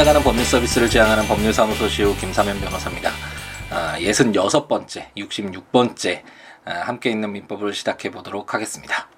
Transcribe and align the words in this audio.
찾아가는 0.00 0.24
법률 0.24 0.46
서비스를 0.46 0.88
지향하는 0.88 1.26
법률사무소 1.26 1.86
시우 1.86 2.16
김사면 2.16 2.58
변호사입니다. 2.58 3.10
아, 3.68 3.98
66번째, 3.98 5.14
66번째 5.14 6.22
아, 6.64 6.72
함께 6.72 7.10
있는 7.10 7.30
민법을 7.32 7.74
시작해 7.74 8.10
보도록 8.10 8.54
하겠습니다. 8.54 9.10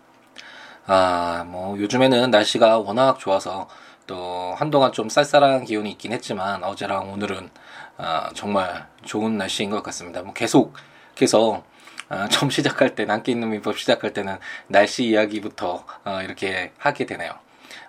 아, 0.86 1.44
뭐 1.46 1.78
요즘에는 1.78 2.32
날씨가 2.32 2.78
워낙 2.78 3.20
좋아서 3.20 3.68
또 4.08 4.56
한동안 4.56 4.90
좀 4.90 5.08
쌀쌀한 5.08 5.66
기온이 5.66 5.92
있긴 5.92 6.12
했지만 6.12 6.64
어제랑 6.64 7.12
오늘은 7.12 7.50
아, 7.98 8.30
정말 8.34 8.88
좋은 9.04 9.38
날씨인 9.38 9.70
것 9.70 9.84
같습니다. 9.84 10.22
뭐 10.22 10.34
계속해서 10.34 11.62
아, 12.08 12.26
처음 12.26 12.50
시작할 12.50 12.96
때 12.96 13.04
함께 13.04 13.30
있는 13.30 13.50
민법 13.50 13.78
시작할 13.78 14.12
때는 14.12 14.36
날씨 14.66 15.04
이야기부터 15.04 15.84
아, 16.02 16.22
이렇게 16.22 16.72
하게 16.76 17.06
되네요. 17.06 17.34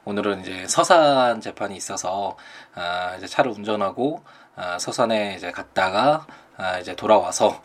오늘은 0.06 0.42
이제 0.42 0.68
서산 0.68 1.40
재판이 1.40 1.76
있어서 1.78 2.36
아, 2.76 3.16
이제 3.18 3.26
차를 3.26 3.52
운전하고 3.52 4.22
아, 4.56 4.78
서산에 4.78 5.36
이제 5.36 5.52
갔다가 5.52 6.28
아, 6.58 6.78
이제 6.80 6.94
돌아와서 6.96 7.62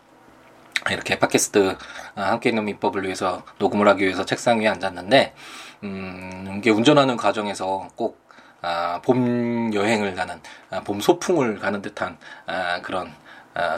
이렇게 0.89 1.19
팟캐스트 1.19 1.77
아, 2.15 2.23
함께 2.23 2.51
있는 2.51 2.65
민법을 2.65 3.05
위해서 3.05 3.43
녹음을 3.59 3.89
하기 3.89 4.05
위해서 4.05 4.25
책상 4.25 4.61
위에 4.61 4.69
앉았는데 4.69 5.35
음, 5.83 6.55
이게 6.59 6.71
운전하는 6.71 7.17
과정에서 7.17 7.89
꼭 7.97 8.29
아, 8.63 9.01
봄 9.03 9.73
여행을 9.75 10.15
가는 10.15 10.41
아, 10.71 10.81
봄 10.81 11.01
소풍을 11.01 11.59
가는 11.59 11.83
듯한 11.83 12.19
아, 12.47 12.81
그런 12.83 13.09
아, 13.09 13.13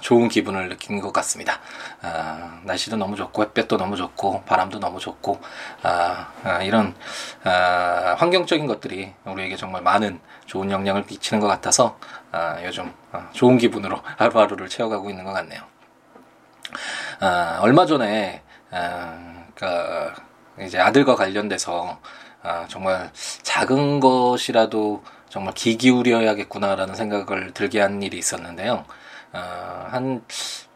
좋은 0.02 0.28
기분을 0.28 0.68
느낀 0.68 1.00
것 1.00 1.12
같습니다. 1.12 1.60
아, 2.02 2.60
날씨도 2.64 2.96
너무 2.96 3.16
좋고 3.16 3.42
햇볕도 3.42 3.76
너무 3.76 3.96
좋고 3.96 4.42
바람도 4.44 4.78
너무 4.78 4.98
좋고 4.98 5.40
아, 5.82 6.32
아, 6.44 6.62
이런 6.62 6.94
아, 7.44 8.14
환경적인 8.18 8.66
것들이 8.66 9.12
우리에게 9.24 9.56
정말 9.56 9.82
많은 9.82 10.20
좋은 10.46 10.70
영향을 10.70 11.04
미치는 11.08 11.40
것 11.40 11.46
같아서 11.46 11.98
아, 12.32 12.62
요즘 12.64 12.92
아, 13.12 13.28
좋은 13.32 13.58
기분으로 13.58 14.00
하루하루를 14.18 14.68
채워가고 14.68 15.10
있는 15.10 15.24
것 15.24 15.32
같네요. 15.32 15.62
아, 17.20 17.58
얼마 17.62 17.86
전에 17.86 18.42
아, 18.70 19.44
그 19.54 19.66
이제 20.62 20.78
아들과 20.78 21.16
관련돼서 21.16 21.98
아, 22.42 22.66
정말 22.68 23.10
작은 23.42 24.00
것이라도 24.00 25.02
정말 25.28 25.54
귀 25.54 25.76
기울여야겠구나라는 25.76 26.94
생각을 26.94 27.52
들게 27.52 27.80
한 27.80 28.02
일이 28.02 28.18
있었는데요. 28.18 28.84
어, 29.32 29.86
한 29.90 30.24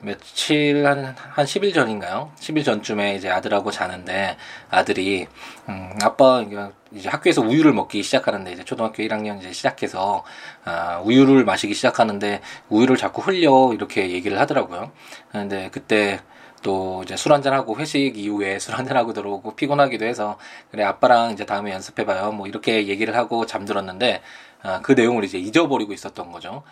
며칠 0.01 0.87
한, 0.87 1.15
한 1.17 1.45
10일 1.45 1.75
전인가요? 1.75 2.31
10일 2.39 2.65
전쯤에 2.65 3.17
이제 3.17 3.29
아들하고 3.29 3.71
자는데 3.71 4.37
아들이 4.71 5.27
음, 5.69 5.91
아빠 6.03 6.45
이제 6.93 7.09
학교에서 7.09 7.41
우유를 7.41 7.73
먹기 7.73 8.03
시작하는데 8.03 8.53
이제 8.53 8.65
초등학교 8.65 9.03
1학년 9.03 9.39
이제 9.39 9.53
시작해서 9.53 10.25
아, 10.65 11.01
우유를 11.05 11.45
마시기 11.45 11.75
시작하는데 11.75 12.41
우유를 12.69 12.97
자꾸 12.97 13.23
흘려 13.23 13.73
이렇게 13.73 14.11
얘기를 14.11 14.39
하더라고요. 14.39 14.93
근데 15.33 15.69
그때 15.73 16.21
또 16.63 17.03
이제 17.05 17.17
술 17.17 17.33
한잔하고 17.33 17.77
회식 17.79 18.17
이후에 18.17 18.59
술 18.61 18.75
한잔하고 18.77 19.13
들어오고 19.13 19.57
피곤하기도 19.57 20.05
해서 20.05 20.39
그래 20.71 20.85
아빠랑 20.85 21.33
이제 21.33 21.45
다음에 21.45 21.73
연습해봐요 21.73 22.33
뭐 22.33 22.47
이렇게 22.47 22.87
얘기를 22.89 23.17
하고 23.17 23.47
잠들었는데 23.47 24.23
아, 24.63 24.81
그 24.81 24.93
내용을 24.93 25.25
이제 25.25 25.39
잊어버리고 25.39 25.93
있었던 25.93 26.33
거죠. 26.33 26.63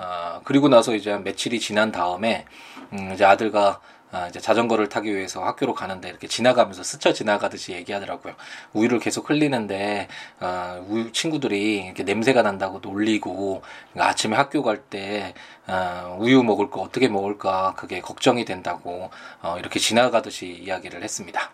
아, 0.00 0.40
그리고 0.44 0.68
나서 0.68 0.94
이제 0.94 1.16
며칠이 1.16 1.58
지난 1.58 1.90
다음에 1.90 2.46
음, 2.92 3.10
이제 3.14 3.24
아들과 3.24 3.80
아, 4.10 4.28
이제 4.28 4.40
자전거를 4.40 4.88
타기 4.88 5.14
위해서 5.14 5.44
학교로 5.44 5.74
가는데 5.74 6.08
이렇게 6.08 6.28
지나가면서 6.28 6.82
스쳐 6.82 7.12
지나가듯이 7.12 7.72
얘기하더라고요. 7.72 8.34
우유를 8.72 9.00
계속 9.00 9.28
흘리는데 9.28 10.08
어, 10.40 10.86
우유 10.88 11.12
친구들이 11.12 11.84
이렇게 11.86 12.04
냄새가 12.04 12.42
난다고 12.42 12.78
놀리고 12.78 13.62
그러니까 13.92 14.10
아침에 14.10 14.36
학교 14.36 14.62
갈때 14.62 15.34
어, 15.66 16.16
우유 16.20 16.42
먹을 16.42 16.70
거 16.70 16.80
어떻게 16.80 17.08
먹을까 17.08 17.74
그게 17.76 18.00
걱정이 18.00 18.44
된다고 18.46 19.10
어, 19.42 19.56
이렇게 19.58 19.78
지나가듯이 19.78 20.46
이야기를 20.46 21.02
했습니다. 21.02 21.50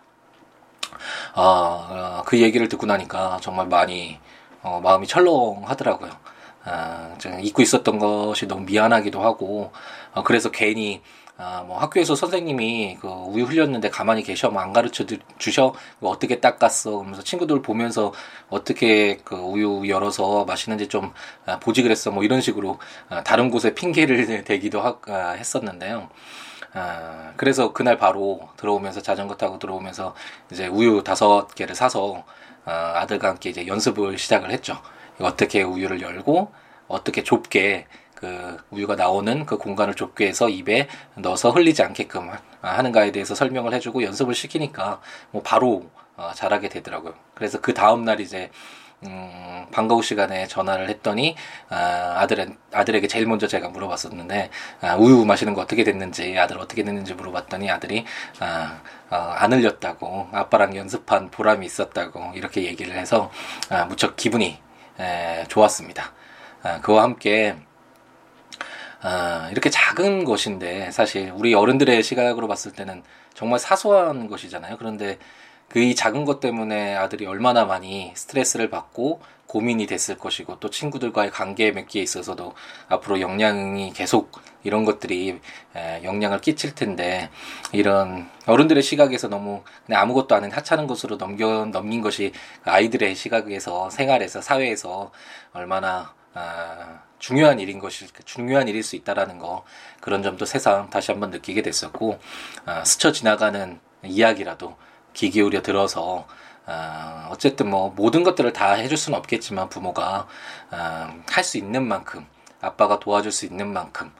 어, 1.33 1.41
어, 1.41 2.23
그 2.25 2.39
얘기를 2.39 2.69
듣고 2.69 2.85
나니까 2.85 3.39
정말 3.41 3.67
많이 3.67 4.19
어, 4.61 4.79
마음이 4.81 5.07
철렁하더라고요. 5.07 6.34
아, 6.65 7.15
잊고 7.41 7.61
있었던 7.61 7.99
것이 7.99 8.47
너무 8.47 8.65
미안하기도 8.65 9.21
하고, 9.23 9.71
어, 10.13 10.23
그래서 10.23 10.49
괜히, 10.51 11.01
아, 11.37 11.63
뭐 11.67 11.77
학교에서 11.79 12.15
선생님이 12.15 12.97
그 13.01 13.07
우유 13.07 13.43
흘렸는데 13.45 13.89
가만히 13.89 14.23
계셔, 14.23 14.49
뭐 14.49 14.61
안 14.61 14.71
가르쳐 14.73 15.05
주셔, 15.37 15.73
뭐 15.99 16.11
어떻게 16.11 16.39
닦았어, 16.39 16.91
그러면서 16.91 17.23
친구들 17.23 17.61
보면서 17.61 18.13
어떻게 18.49 19.17
그 19.23 19.35
우유 19.35 19.87
열어서 19.89 20.45
마시는지 20.45 20.87
좀 20.87 21.13
아, 21.45 21.59
보지 21.59 21.83
그랬어, 21.83 22.11
뭐 22.11 22.23
이런 22.23 22.41
식으로 22.41 22.79
아, 23.09 23.23
다른 23.23 23.49
곳에 23.51 23.73
핑계를 23.75 24.43
대기도 24.45 24.81
하, 24.81 24.97
아, 25.09 25.31
했었는데요. 25.31 26.09
아, 26.73 27.33
그래서 27.37 27.73
그날 27.73 27.97
바로 27.97 28.49
들어오면서 28.57 29.01
자전거 29.01 29.35
타고 29.35 29.59
들어오면서 29.59 30.15
이제 30.51 30.67
우유 30.67 31.03
다섯 31.03 31.47
개를 31.55 31.75
사서 31.75 32.23
아, 32.65 32.93
아들과 32.97 33.29
함께 33.29 33.49
이제 33.49 33.67
연습을 33.67 34.17
시작을 34.17 34.51
했죠. 34.51 34.77
어떻게 35.19 35.63
우유를 35.63 36.01
열고 36.01 36.51
어떻게 36.87 37.23
좁게 37.23 37.87
그 38.15 38.57
우유가 38.71 38.95
나오는 38.95 39.45
그 39.45 39.57
공간을 39.57 39.93
좁게 39.93 40.27
해서 40.27 40.49
입에 40.49 40.87
넣어서 41.15 41.51
흘리지 41.51 41.83
않게끔 41.83 42.31
하는가에 42.61 43.11
대해서 43.11 43.35
설명을 43.35 43.73
해주고 43.73 44.03
연습을 44.03 44.33
시키니까 44.33 45.01
뭐 45.31 45.41
바로 45.43 45.89
어, 46.17 46.31
잘하게 46.33 46.69
되더라고요. 46.69 47.13
그래서 47.33 47.59
그 47.59 47.73
다음 47.73 48.05
날 48.05 48.21
이제 48.21 48.49
음, 49.03 49.65
방과 49.71 49.95
후 49.95 50.01
시간에 50.01 50.47
전화를 50.47 50.89
했더니 50.89 51.35
아, 51.69 52.15
아들은 52.19 52.57
아들에게 52.71 53.07
제일 53.07 53.27
먼저 53.27 53.47
제가 53.47 53.69
물어봤었는데 53.69 54.49
아, 54.81 54.95
우유 54.95 55.25
마시는 55.25 55.53
거 55.53 55.61
어떻게 55.61 55.83
됐는지 55.83 56.37
아들 56.39 56.57
어떻게 56.57 56.83
됐는지 56.83 57.13
물어봤더니 57.13 57.69
아들이 57.69 58.05
아, 58.39 58.81
어, 59.09 59.15
안 59.15 59.51
흘렸다고 59.51 60.29
아빠랑 60.31 60.75
연습한 60.77 61.29
보람이 61.31 61.65
있었다고 61.65 62.31
이렇게 62.35 62.63
얘기를 62.63 62.95
해서 62.95 63.29
아, 63.69 63.85
무척 63.85 64.15
기분이 64.15 64.57
에, 64.99 65.43
좋았습니다. 65.47 66.13
아, 66.63 66.81
그와 66.81 67.03
함께 67.03 67.55
아, 69.01 69.49
이렇게 69.51 69.69
작은 69.69 70.23
것인데 70.23 70.89
사실 70.91 71.31
우리 71.35 71.53
어른들의 71.53 72.01
시각으로 72.01 72.47
봤을 72.47 72.71
때는 72.71 73.03
정말 73.33 73.59
사소한 73.59 74.27
것이잖아요. 74.27 74.77
그런데 74.77 75.19
그 75.69 75.79
이 75.79 75.93
작은 75.95 76.25
것 76.25 76.39
때문에 76.39 76.95
아들이 76.95 77.25
얼마나 77.25 77.65
많이 77.65 78.11
스트레스를 78.15 78.69
받고 78.69 79.21
고민이 79.47 79.85
됐을 79.85 80.17
것이고 80.17 80.59
또 80.59 80.69
친구들과의 80.69 81.31
관계 81.31 81.71
맺기에 81.71 82.01
있어서도 82.01 82.53
앞으로 82.89 83.21
영향이 83.21 83.93
계속 83.93 84.31
이런 84.63 84.83
것들이 84.85 85.39
영향을 86.03 86.41
끼칠 86.41 86.73
텐데 86.73 87.29
이런 87.71 88.29
어른들의 88.47 88.81
시각에서 88.81 89.27
너무 89.27 89.63
그냥 89.85 90.01
아무것도 90.01 90.35
아닌 90.35 90.51
하찮은 90.51 90.87
것으로 90.87 91.17
넘겨 91.17 91.65
넘긴 91.65 92.01
것이 92.01 92.33
아이들의 92.63 93.15
시각에서 93.15 93.89
생활에서 93.89 94.41
사회에서 94.41 95.11
얼마나 95.53 96.13
아, 96.33 97.01
중요한 97.19 97.59
일인 97.59 97.79
것이 97.79 98.07
중요한 98.25 98.67
일일 98.67 98.83
수 98.83 98.95
있다라는 98.95 99.39
거 99.39 99.63
그런 100.01 100.21
점도 100.23 100.45
새삼 100.45 100.89
다시 100.89 101.11
한번 101.11 101.29
느끼게 101.29 101.61
됐었고 101.61 102.19
아, 102.65 102.83
스쳐 102.83 103.11
지나가는 103.11 103.79
이야기라도 104.03 104.75
귀 105.15 105.31
기울여 105.31 105.61
들어서 105.63 106.27
어, 106.67 107.27
어쨌든 107.31 107.69
뭐 107.69 107.91
모든 107.95 108.23
것들을 108.23 108.53
다 108.53 108.73
해줄 108.73 108.97
수는 108.97 109.17
없겠지만 109.19 109.69
부모가 109.69 110.27
어, 110.71 111.07
할수 111.29 111.57
있는 111.57 111.87
만큼 111.87 112.25
아빠가 112.61 112.99
도와줄 112.99 113.31
수 113.31 113.45
있는 113.45 113.71
만큼 113.73 114.11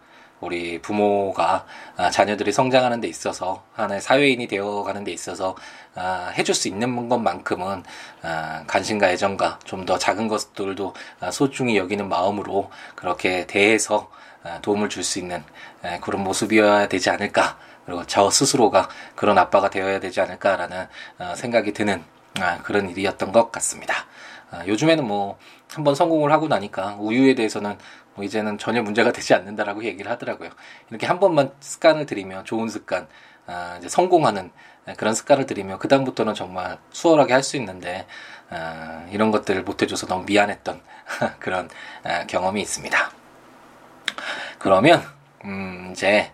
우리 0.42 0.80
부모가 0.82 1.66
아, 1.98 2.10
자녀들이 2.12 2.52
성장하는 2.52 3.02
데 3.02 3.08
있어서 3.08 3.64
하나의 3.74 4.02
사회인이 4.02 4.48
되어가는 4.48 5.04
데 5.04 5.12
있어서 5.12 5.56
아, 5.96 6.32
해줄 6.38 6.54
수 6.54 6.68
있는 6.68 7.10
것만큼은 7.10 7.84
아, 8.22 8.64
관심과 8.68 9.10
애정과 9.12 9.60
좀 9.64 9.86
더 9.86 9.98
작은 10.00 10.28
것들도 10.28 10.96
소중히 11.32 11.78
여기는 11.78 12.10
마음으로 12.10 12.72
그렇게 12.96 13.46
대해서 13.46 14.10
도움을 14.64 14.90
줄 14.90 15.04
수 15.04 15.20
있는 15.20 15.44
그런 16.02 16.24
모습이어야 16.24 16.88
되지 16.88 17.10
않을까 17.12 17.58
그리고 17.86 18.06
저 18.06 18.30
스스로가 18.30 18.90
그런 19.16 19.38
아빠가 19.38 19.70
되어야 19.70 20.00
되지 20.00 20.22
않을까라는 20.22 20.88
어, 21.20 21.34
생각이 21.36 21.74
드는 21.74 22.04
그런 22.64 22.90
일이었던 22.90 23.32
것 23.32 23.50
같습니다. 23.54 23.94
요즘에는 24.68 25.06
뭐 25.08 25.38
한번 25.74 25.96
성공을 25.96 26.32
하고 26.34 26.48
나니까 26.50 26.98
우유에 27.00 27.34
대해서는 27.36 27.78
뭐 28.16 28.24
이제는 28.24 28.58
전혀 28.58 28.82
문제가 28.82 29.12
되지 29.12 29.34
않는다라고 29.34 29.84
얘기를 29.84 30.10
하더라고요. 30.12 30.50
이렇게 30.90 31.06
한 31.06 31.20
번만 31.20 31.52
습관을 31.60 32.06
들이면 32.06 32.46
좋은 32.46 32.70
습관, 32.70 33.08
아, 33.48 33.76
이제 33.78 33.88
성공하는 33.90 34.52
그런 34.98 35.14
습관을 35.14 35.46
들이면 35.46 35.80
그 35.80 35.88
다음부터는 35.88 36.34
정말 36.34 36.78
수월하게 36.92 37.34
할 37.34 37.44
수 37.44 37.58
있는데 37.58 38.06
아, 38.50 39.06
이런 39.12 39.32
것들을 39.32 39.64
못해줘서 39.64 40.08
너무 40.08 40.26
미안했던 40.26 40.82
그런 41.40 41.70
아, 42.04 42.26
경험이 42.26 42.62
있습니다. 42.62 43.12
그러면 44.60 45.04
음, 45.44 45.90
이제 45.92 46.32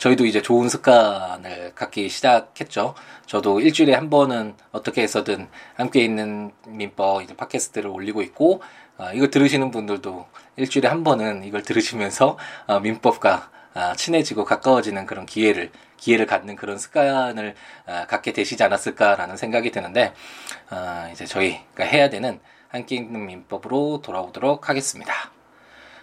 저희도 0.00 0.24
이제 0.24 0.40
좋은 0.40 0.70
습관을 0.70 1.74
갖기 1.74 2.08
시작했죠. 2.08 2.94
저도 3.26 3.60
일주일에 3.60 3.94
한 3.94 4.08
번은 4.08 4.54
어떻게 4.72 5.02
해서든 5.02 5.46
함께 5.74 6.02
있는 6.02 6.52
민법 6.66 7.22
이제 7.22 7.36
팟캐스트를 7.36 7.90
올리고 7.90 8.22
있고 8.22 8.62
어, 8.96 9.10
이거 9.12 9.28
들으시는 9.28 9.70
분들도 9.70 10.26
일주일에 10.56 10.88
한 10.88 11.04
번은 11.04 11.44
이걸 11.44 11.62
들으시면서 11.62 12.38
어, 12.66 12.80
민법과 12.80 13.50
어, 13.74 13.92
친해지고 13.94 14.46
가까워지는 14.46 15.04
그런 15.04 15.26
기회를 15.26 15.70
기회를 15.98 16.24
갖는 16.24 16.56
그런 16.56 16.78
습관을 16.78 17.54
어, 17.86 18.04
갖게 18.08 18.32
되시지 18.32 18.62
않았을까라는 18.62 19.36
생각이 19.36 19.70
드는데 19.70 20.14
어, 20.70 21.10
이제 21.12 21.26
저희가 21.26 21.84
해야 21.84 22.08
되는 22.08 22.40
함께 22.68 22.96
있는 22.96 23.26
민법으로 23.26 24.00
돌아오도록 24.02 24.70
하겠습니다. 24.70 25.39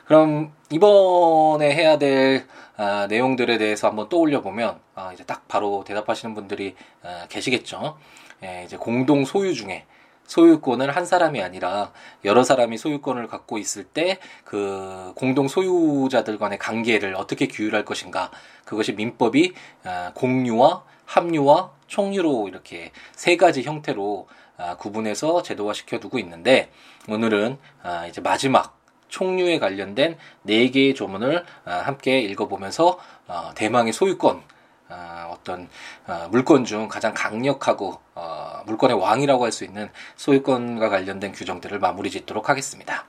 그럼 0.08 0.54
이번에 0.72 1.74
해야 1.74 1.98
될 1.98 2.48
아, 2.78 3.08
내용들에 3.10 3.58
대해서 3.58 3.88
한번 3.88 4.08
떠올려 4.10 4.42
보면 4.42 4.80
아, 4.96 5.12
이제 5.14 5.24
딱 5.26 5.48
바로 5.48 5.84
대답하시는 5.86 6.34
분들이 6.34 6.76
아, 7.04 7.26
계시겠죠. 7.28 7.98
예, 8.44 8.64
이제 8.66 8.78
공동 8.78 9.26
소유 9.26 9.54
중에 9.54 9.86
소유권을 10.28 10.96
한 10.96 11.06
사람이 11.06 11.42
아니라 11.42 11.92
여러 12.26 12.44
사람이 12.44 12.78
소유권을 12.78 13.28
갖고 13.28 13.58
있을 13.58 13.84
때 13.84 14.20
그 14.44 15.12
공동 15.16 15.48
소유자들 15.50 16.38
간의 16.38 16.58
관계를 16.58 17.16
어떻게 17.16 17.48
규율할 17.48 17.84
것인가 17.84 18.32
그것이 18.64 18.94
민법이 18.94 19.54
아, 19.84 20.12
공유와 20.16 20.84
합류와 21.06 21.72
총유로 21.88 22.48
이렇게 22.48 22.92
세 23.14 23.36
가지 23.36 23.64
형태로 23.64 24.28
아, 24.58 24.78
구분해서 24.78 25.44
제도화 25.44 25.74
시켜두고 25.74 26.18
있는데 26.20 26.72
오늘은 27.10 27.58
아, 27.84 28.08
이제 28.08 28.22
마지막 28.22 28.77
총류에 29.10 29.60
관련된 29.60 30.18
네 30.44 30.70
개의 30.70 30.96
조문을 30.96 31.46
아, 31.66 31.72
함께 31.72 32.20
읽어보면서 32.20 33.00
어, 33.28 33.52
대망의 33.56 33.94
소유권 33.94 34.42
아, 34.90 35.30
어떤 35.32 35.68
어, 36.08 36.28
물건 36.32 36.64
중 36.66 36.88
가장 36.88 37.14
강력하고 37.14 38.00
어, 38.16 38.62
물건의 38.66 38.98
왕이라고 39.00 39.44
할 39.44 39.52
수 39.52 39.64
있는 39.66 39.90
소유권과 40.16 40.90
관련된 40.90 41.32
규정들을 41.32 41.80
마무리 41.80 42.10
짓도록 42.10 42.50
하겠습니다. 42.50 43.06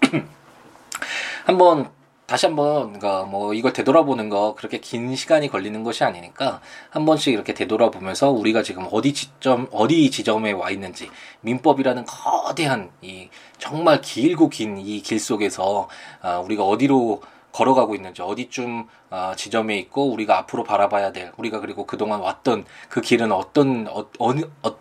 한번 1.44 1.90
다시 2.26 2.46
한번 2.46 2.98
그러니까 2.98 3.22
뭐 3.22 3.54
이걸 3.54 3.72
되돌아보는 3.72 4.28
거 4.28 4.56
그렇게 4.56 4.78
긴 4.80 5.14
시간이 5.14 5.48
걸리는 5.48 5.84
것이 5.84 6.02
아니니까 6.02 6.60
한 6.90 7.06
번씩 7.06 7.32
이렇게 7.32 7.54
되돌아보면서 7.54 8.30
우리가 8.30 8.64
지금 8.64 8.88
어디 8.90 9.14
지점 9.14 9.68
어디 9.70 10.10
지점에 10.10 10.50
와 10.50 10.70
있는지 10.70 11.08
민법이라는 11.42 12.04
거대한 12.04 12.90
이 13.00 13.28
정말 13.58 14.00
길고 14.00 14.48
긴 14.48 14.76
이 14.78 15.02
길 15.02 15.18
속에서 15.20 15.88
아, 16.22 16.38
우리가 16.38 16.64
어디로 16.64 17.22
걸어가고 17.52 17.94
있는지 17.94 18.22
어디쯤 18.22 18.86
아, 19.10 19.34
지점에 19.36 19.78
있고 19.78 20.12
우리가 20.12 20.38
앞으로 20.38 20.64
바라봐야 20.64 21.12
될 21.12 21.32
우리가 21.36 21.60
그리고 21.60 21.86
그동안 21.86 22.20
왔던 22.20 22.64
그 22.88 23.00
길은 23.00 23.32
어떤 23.32 23.86
어, 23.88 24.06
어느 24.18 24.42
어, 24.62 24.76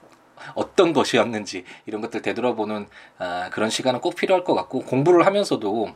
어떤 0.56 0.94
것이었는지 0.94 1.64
이런 1.86 2.02
것들 2.02 2.22
되돌아보는 2.22 2.88
아, 3.18 3.50
그런 3.52 3.70
시간은 3.70 4.02
꼭 4.02 4.16
필요할 4.16 4.44
것 4.44 4.54
같고 4.56 4.82
공부를 4.82 5.26
하면서도 5.26 5.90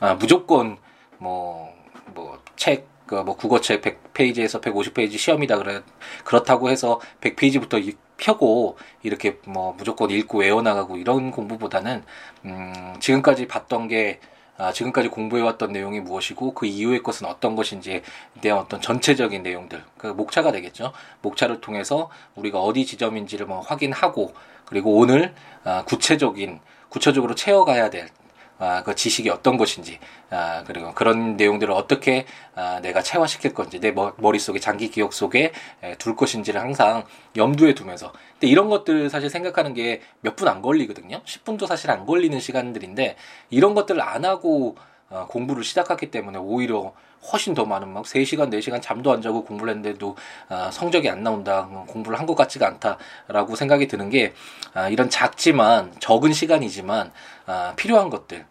아, 0.00 0.14
무조건 0.14 0.76
뭐 1.18 1.72
뭐책 2.14 2.86
그뭐 3.06 3.36
국어책 3.36 3.82
100페이지에서 3.82 4.60
150페이지 4.60 5.16
시험이다 5.16 5.58
그래 5.58 5.80
그렇다고 6.24 6.68
해서 6.70 7.00
100페이지부터 7.20 7.94
펴고 8.16 8.76
이렇게 9.02 9.38
뭐 9.46 9.74
무조건 9.76 10.10
읽고 10.10 10.38
외워나가고 10.38 10.96
이런 10.96 11.30
공부보다는 11.30 12.04
음 12.44 12.96
지금까지 13.00 13.46
봤던 13.46 13.88
게 13.88 14.20
아, 14.58 14.72
지금까지 14.72 15.08
공부해왔던 15.08 15.72
내용이 15.72 16.00
무엇이고 16.00 16.54
그 16.54 16.64
이후의 16.64 17.02
것은 17.02 17.26
어떤 17.26 17.56
것인지에 17.56 18.02
대한 18.40 18.58
어떤 18.58 18.80
전체적인 18.80 19.42
내용들 19.42 19.84
그 19.98 20.06
목차가 20.06 20.50
되겠죠? 20.50 20.92
목차를 21.20 21.60
통해서 21.60 22.08
우리가 22.36 22.60
어디 22.60 22.86
지점인지를 22.86 23.46
뭐 23.46 23.60
확인하고 23.60 24.32
그리고 24.64 24.96
오늘 24.96 25.34
아, 25.64 25.84
구체적인 25.84 26.60
구체적으로 26.88 27.34
채워가야 27.34 27.90
될 27.90 28.08
아, 28.58 28.82
그 28.82 28.94
지식이 28.94 29.28
어떤 29.30 29.56
것인지, 29.56 29.98
아, 30.30 30.64
그리고 30.66 30.94
그런 30.94 31.36
내용들을 31.36 31.72
어떻게 31.74 32.24
아, 32.54 32.80
내가 32.80 33.02
체화시킬 33.02 33.52
건지, 33.54 33.80
내 33.80 33.92
머릿속에 33.92 34.58
장기 34.58 34.90
기억 34.90 35.12
속에 35.12 35.52
에, 35.82 35.94
둘 35.98 36.16
것인지를 36.16 36.60
항상 36.60 37.04
염두에 37.36 37.74
두면서. 37.74 38.12
근데 38.32 38.46
이런 38.48 38.68
것들 38.68 39.10
사실 39.10 39.28
생각하는 39.30 39.74
게 39.74 40.00
몇 40.22 40.36
분 40.36 40.48
안 40.48 40.62
걸리거든요. 40.62 41.20
10분도 41.24 41.66
사실 41.66 41.90
안 41.90 42.06
걸리는 42.06 42.38
시간들인데, 42.40 43.16
이런 43.50 43.74
것들을 43.74 44.00
안 44.00 44.24
하고 44.24 44.76
어, 45.08 45.26
공부를 45.28 45.62
시작했기 45.62 46.10
때문에 46.10 46.38
오히려 46.38 46.92
훨씬 47.32 47.54
더 47.54 47.64
많은 47.64 47.88
막 47.92 48.04
3시간, 48.04 48.50
4시간 48.50 48.80
잠도 48.80 49.12
안 49.12 49.20
자고 49.22 49.44
공부를 49.44 49.74
했는데도 49.74 50.16
아, 50.48 50.70
성적이 50.70 51.10
안 51.10 51.22
나온다. 51.22 51.66
공부를 51.88 52.18
한 52.18 52.26
것 52.26 52.34
같지가 52.34 52.66
않다라고 52.66 53.54
생각이 53.56 53.86
드는 53.88 54.10
게 54.10 54.32
아, 54.74 54.88
이런 54.88 55.08
작지만 55.10 55.92
적은 56.00 56.32
시간이지만 56.32 57.12
아, 57.46 57.72
필요한 57.76 58.10
것들 58.10 58.44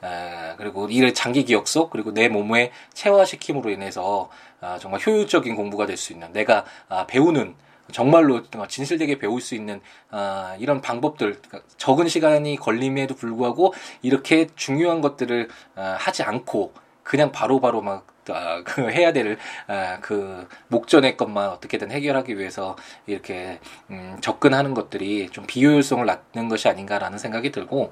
아, 0.00 0.54
그리고 0.56 0.88
이를 0.88 1.12
장기 1.14 1.44
기억 1.44 1.68
속 1.68 1.90
그리고 1.90 2.12
내 2.12 2.28
몸에 2.28 2.72
체화시킴으로 2.94 3.70
인해서 3.70 4.30
아, 4.60 4.78
정말 4.78 5.00
효율적인 5.06 5.56
공부가 5.56 5.86
될 5.86 5.96
수 5.96 6.12
있는 6.12 6.32
내가 6.32 6.64
아, 6.88 7.06
배우는 7.06 7.54
정말로 7.90 8.42
진실되게 8.68 9.18
배울 9.18 9.40
수 9.40 9.54
있는 9.54 9.80
아, 10.10 10.56
이런 10.58 10.80
방법들 10.82 11.40
그러니까 11.40 11.60
적은 11.78 12.08
시간이 12.08 12.56
걸림에도 12.56 13.14
불구하고 13.14 13.72
이렇게 14.02 14.46
중요한 14.56 15.00
것들을 15.00 15.48
아, 15.74 15.96
하지 15.98 16.22
않고 16.22 16.72
그냥 17.08 17.32
바로 17.32 17.58
바로 17.58 17.80
막 17.80 18.06
아, 18.28 18.62
그 18.62 18.90
해야 18.90 19.14
될 19.14 19.38
아, 19.66 19.98
그 20.02 20.46
목전의 20.68 21.16
것만 21.16 21.48
어떻게든 21.48 21.90
해결하기 21.90 22.38
위해서 22.38 22.76
이렇게 23.06 23.60
음, 23.90 24.18
접근하는 24.20 24.74
것들이 24.74 25.30
좀 25.30 25.46
비효율성을 25.46 26.04
낳는 26.04 26.50
것이 26.50 26.68
아닌가라는 26.68 27.16
생각이 27.16 27.50
들고 27.50 27.90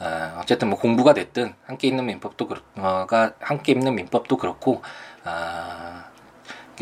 어, 0.00 0.38
어쨌든 0.40 0.70
뭐 0.70 0.78
공부가 0.78 1.12
됐든 1.12 1.54
함께 1.66 1.88
있는 1.88 2.06
민법도 2.06 2.48
그렇 2.48 2.62
가 3.06 3.34
함께 3.38 3.72
있는 3.72 3.94
민법도 3.94 4.38
그렇고 4.38 4.82
아, 5.24 6.06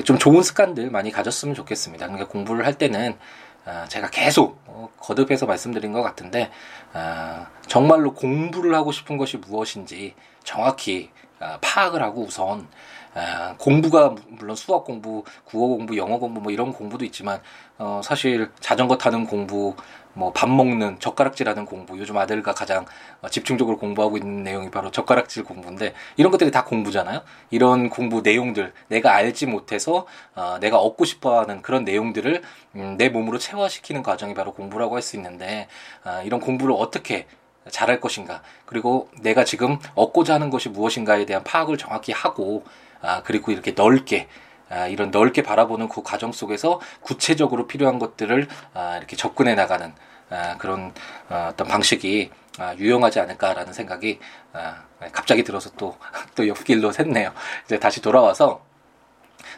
좀 0.05 0.19
좋은 0.19 0.41
습관들 0.41 0.89
많이 0.91 1.11
가졌으면 1.11 1.57
좋겠습니다. 1.57 2.07
그러니까 2.07 2.29
공부를 2.29 2.65
할 2.65 2.75
때는 2.75 3.15
아, 3.15 3.52
제가 3.89 4.11
계속 4.11 4.61
어, 4.67 4.89
거듭해서 4.99 5.47
말씀드린 5.47 5.93
것 5.93 6.03
같은데 6.03 6.51
아, 6.93 7.47
정말로 7.67 8.15
공부를 8.15 8.75
하고 8.75 8.93
싶은 8.93 9.17
것이 9.17 9.37
무엇인지 9.37 10.15
정확히 10.43 11.11
아, 11.39 11.59
파악을 11.61 12.03
하고 12.03 12.23
우선 12.23 12.69
아, 13.15 13.55
공부가 13.59 14.15
물론 14.29 14.57
수학 14.57 14.85
공부, 14.85 15.25
국어 15.45 15.67
공부, 15.69 15.97
영어 15.97 16.19
공부 16.19 16.41
뭐 16.41 16.51
이런 16.53 16.73
공부도 16.73 17.05
있지만 17.07 17.41
어, 17.79 18.01
사실 18.03 18.51
자전거 18.61 18.97
타는 18.97 19.27
공부, 19.27 19.75
뭐 20.15 20.33
밥 20.35 20.49
먹는 20.51 20.99
젓가락질하는 20.99 21.65
공부 21.65 21.99
요즘 21.99 22.17
아들과 22.19 22.53
가장 22.55 22.85
어, 23.23 23.29
집중적으로 23.29 23.79
공부하고 23.79 24.17
있는 24.17 24.43
내용이 24.43 24.71
바로 24.71 24.91
젓가락질 24.91 25.45
공부인데 25.45 25.95
이런 26.17 26.31
것들이 26.31 26.51
다 26.51 26.65
공부잖아요. 26.65 27.23
이런 27.51 27.89
공부 27.91 28.21
내용들 28.23 28.73
내가 28.89 29.15
알지 29.15 29.47
못해서 29.47 30.07
어, 30.35 30.59
내가 30.61 30.79
얻고 30.79 31.05
싶어하는 31.05 31.63
그런 31.63 31.85
내용들을 31.85 32.43
음, 32.77 32.97
내 32.99 33.09
몸으로 33.09 33.39
체화시키는 33.39 34.03
과정이 34.03 34.35
바로 34.35 34.53
공부라고 34.53 34.97
할 34.97 35.03
수 35.03 35.17
있는데 35.17 35.67
어, 36.05 36.23
이런 36.25 36.41
공부를 36.41 36.75
어떻게 36.79 37.27
잘할 37.71 38.01
것인가 38.01 38.43
그리고 38.67 39.09
내가 39.21 39.45
지금 39.45 39.79
얻고자 39.95 40.35
하는 40.35 40.51
것이 40.51 40.69
무엇인가에 40.69 41.27
대한 41.27 41.43
파악을 41.45 41.77
정확히 41.77 42.13
하고 42.13 42.65
아, 43.03 43.23
그리고 43.23 43.53
이렇게 43.53 43.73
넓게 43.73 44.29
아, 44.71 44.87
이런 44.87 45.11
넓게 45.11 45.43
바라보는 45.43 45.89
그 45.89 46.03
과정 46.03 46.33
속에서 46.33 46.81
구체적으로 47.01 47.67
필요한 47.67 47.99
것들을 47.99 48.49
아, 48.73 48.97
이렇게 48.97 49.17
접근해 49.17 49.55
나가는 49.55 49.93
아, 50.31 50.57
그런 50.57 50.95
어, 51.29 51.51
어떤 51.53 51.69
방식이 51.69 52.31
아, 52.59 52.75
유용하지 52.77 53.21
않을까라는 53.21 53.73
생각이 53.73 54.19
아, 54.53 54.85
갑자기 55.13 55.45
들어서 55.45 55.71
또 55.77 55.97
또 56.35 56.49
옆길로 56.49 56.91
샜네요. 56.93 57.33
이제 57.67 57.79
다시 57.79 58.01
돌아와서 58.01 58.65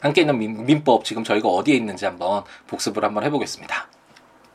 함께 0.00 0.22
있는 0.22 0.38
민, 0.38 0.66
민법 0.66 1.04
지금 1.04 1.22
저희가 1.22 1.48
어디에 1.48 1.76
있는지 1.76 2.04
한번 2.04 2.42
복습을 2.66 3.04
한번 3.04 3.22
해보겠습니다. 3.24 3.88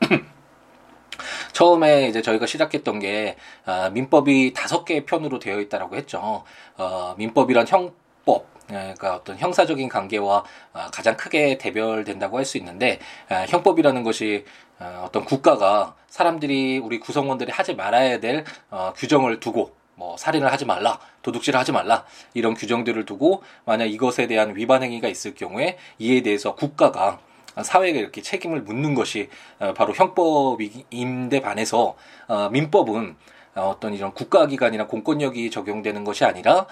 처음에 1.54 2.08
이제 2.08 2.22
저희가 2.22 2.46
시작했던 2.46 3.00
게 3.00 3.38
아, 3.66 3.90
민법이 3.90 4.54
다섯 4.54 4.84
개의 4.84 5.06
편으로 5.06 5.40
되어 5.40 5.62
있다라고 5.62 5.96
했죠. 5.96 6.44
어, 6.78 7.16
민법이란 7.18 7.68
형법, 7.68 7.96
예, 8.26 8.59
그러니까 8.70 9.16
어떤 9.16 9.38
형사적인 9.38 9.90
관계와 9.90 10.44
아, 10.74 10.90
가장 10.92 11.18
크게 11.18 11.58
대별된다고 11.58 12.38
할 12.38 12.46
수 12.46 12.58
있는데 12.58 13.00
아, 13.28 13.46
형법이라는 13.48 14.04
것이 14.04 14.46
아, 14.80 15.04
어떤 15.06 15.26
국가가 15.26 15.96
사람들이 16.08 16.78
우리 16.80 17.00
구성원들이 17.00 17.52
하지 17.52 17.76
말아야 17.76 18.20
될 18.20 18.44
어, 18.70 18.94
규정을 18.96 19.40
두고 19.40 19.76
뭐 19.96 20.16
살인을 20.18 20.52
하지 20.52 20.66
말라, 20.66 21.00
도둑질을 21.24 21.60
하지 21.60 21.72
말라 21.74 22.06
이런 22.34 22.54
규정들을 22.54 23.06
두고 23.06 23.44
만약 23.66 23.86
이것에 23.86 24.28
대한 24.28 24.56
위반 24.56 24.82
행위가 24.82 25.08
있을 25.10 25.36
경우에 25.36 25.78
이에 26.00 26.22
대해서 26.22 26.56
국가가 26.56 27.20
사회가 27.62 28.00
이렇게 28.00 28.22
책임을 28.22 28.62
묻는 28.62 28.94
것이 28.96 29.30
어, 29.60 29.74
바로 29.74 29.94
형법인데 29.94 31.42
반해서 31.42 31.96
어, 32.28 32.50
민법은 32.52 33.16
어떤 33.56 33.94
이런 33.94 34.14
국가기관이나 34.14 34.88
공권력이 34.88 35.52
적용되는 35.52 36.04
것이 36.06 36.24
아니라 36.24 36.68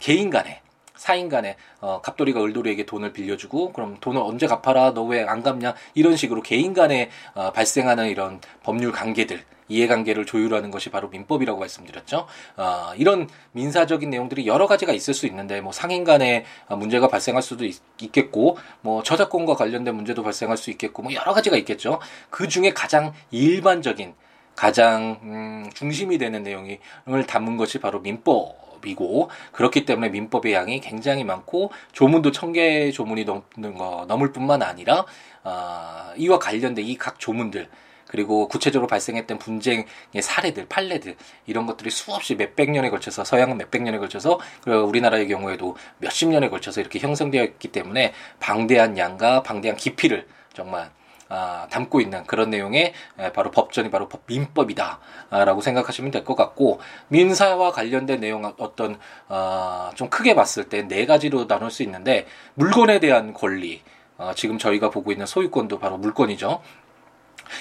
개인 0.00 0.30
간에 0.30 0.62
사인 0.96 1.28
간에 1.28 1.56
어, 1.80 2.00
갑돌이가 2.02 2.42
을돌이에게 2.42 2.86
돈을 2.86 3.12
빌려주고 3.12 3.72
그럼 3.72 3.96
돈을 4.00 4.20
언제 4.20 4.46
갚아라 4.46 4.92
너 4.94 5.04
왜 5.04 5.24
안 5.24 5.42
갚냐 5.42 5.74
이런 5.94 6.16
식으로 6.16 6.42
개인 6.42 6.72
간에 6.74 7.10
어, 7.34 7.52
발생하는 7.52 8.08
이런 8.08 8.40
법률 8.62 8.92
관계들 8.92 9.42
이해관계를 9.68 10.26
조율하는 10.26 10.70
것이 10.70 10.90
바로 10.90 11.08
민법이라고 11.08 11.58
말씀드렸죠. 11.58 12.26
어, 12.56 12.92
이런 12.96 13.28
민사적인 13.52 14.10
내용들이 14.10 14.46
여러 14.46 14.66
가지가 14.66 14.92
있을 14.92 15.14
수 15.14 15.26
있는데 15.26 15.62
뭐 15.62 15.72
상인 15.72 16.04
간에 16.04 16.44
문제가 16.68 17.08
발생할 17.08 17.42
수도 17.42 17.64
있, 17.64 17.80
겠고뭐 17.96 19.02
저작권과 19.04 19.54
관련된 19.56 19.94
문제도 19.94 20.22
발생할 20.22 20.58
수 20.58 20.70
있겠고 20.70 21.02
뭐 21.02 21.14
여러 21.14 21.32
가지가 21.32 21.56
있겠죠. 21.56 21.98
그 22.28 22.46
중에 22.48 22.74
가장 22.74 23.14
일반적인 23.30 24.14
가장 24.56 25.18
음, 25.22 25.70
중심이 25.74 26.18
되는 26.18 26.42
내용을 26.42 27.26
담은 27.26 27.56
것이 27.56 27.78
바로 27.80 28.00
민법. 28.00 28.64
이고 28.86 29.30
그렇기 29.52 29.86
때문에 29.86 30.10
민법의 30.10 30.52
양이 30.52 30.78
굉장히 30.78 31.24
많고 31.24 31.72
조문도 31.92 32.32
천 32.32 32.52
개 32.52 32.90
조문이 32.90 33.24
넘는 33.24 33.76
거 33.78 34.04
넘을 34.06 34.30
뿐만 34.30 34.60
아니라 34.60 35.06
어, 35.42 36.12
이와 36.18 36.38
관련된 36.38 36.84
이 36.84 36.98
각 36.98 37.18
조문들 37.18 37.70
그리고 38.08 38.46
구체적으로 38.46 38.86
발생했던 38.86 39.38
분쟁의 39.38 39.86
사례들, 40.20 40.66
판례들 40.68 41.16
이런 41.46 41.64
것들이 41.64 41.88
수없이 41.88 42.34
몇백 42.34 42.70
년에 42.72 42.90
걸쳐서 42.90 43.24
서양은 43.24 43.56
몇백 43.56 43.82
년에 43.82 43.96
걸쳐서 43.96 44.38
그리고 44.60 44.82
우리나라의 44.82 45.28
경우에도 45.28 45.76
몇십 45.98 46.28
년에 46.28 46.50
걸쳐서 46.50 46.82
이렇게 46.82 46.98
형성되어 46.98 47.42
있기 47.42 47.68
때문에 47.68 48.12
방대한 48.38 48.98
양과 48.98 49.44
방대한 49.44 49.78
깊이를 49.78 50.26
정말 50.52 50.90
아, 51.28 51.66
담고 51.70 52.00
있는 52.00 52.24
그런 52.24 52.50
내용의 52.50 52.92
바로 53.34 53.50
법전이 53.50 53.90
바로 53.90 54.08
법 54.08 54.22
민법이다라고 54.26 55.60
생각하시면 55.60 56.10
될 56.10 56.24
것 56.24 56.34
같고 56.36 56.80
민사와 57.08 57.72
관련된 57.72 58.20
내용 58.20 58.44
어떤 58.58 58.98
어, 59.28 59.90
좀 59.94 60.08
크게 60.08 60.34
봤을 60.34 60.68
때 60.68 60.86
네 60.88 61.06
가지로 61.06 61.46
나눌 61.46 61.70
수 61.70 61.82
있는데 61.82 62.26
물건에 62.54 62.98
대한 63.00 63.32
권리 63.34 63.82
어, 64.16 64.32
지금 64.34 64.58
저희가 64.58 64.90
보고 64.90 65.12
있는 65.12 65.26
소유권도 65.26 65.78
바로 65.78 65.96
물건이죠. 65.98 66.62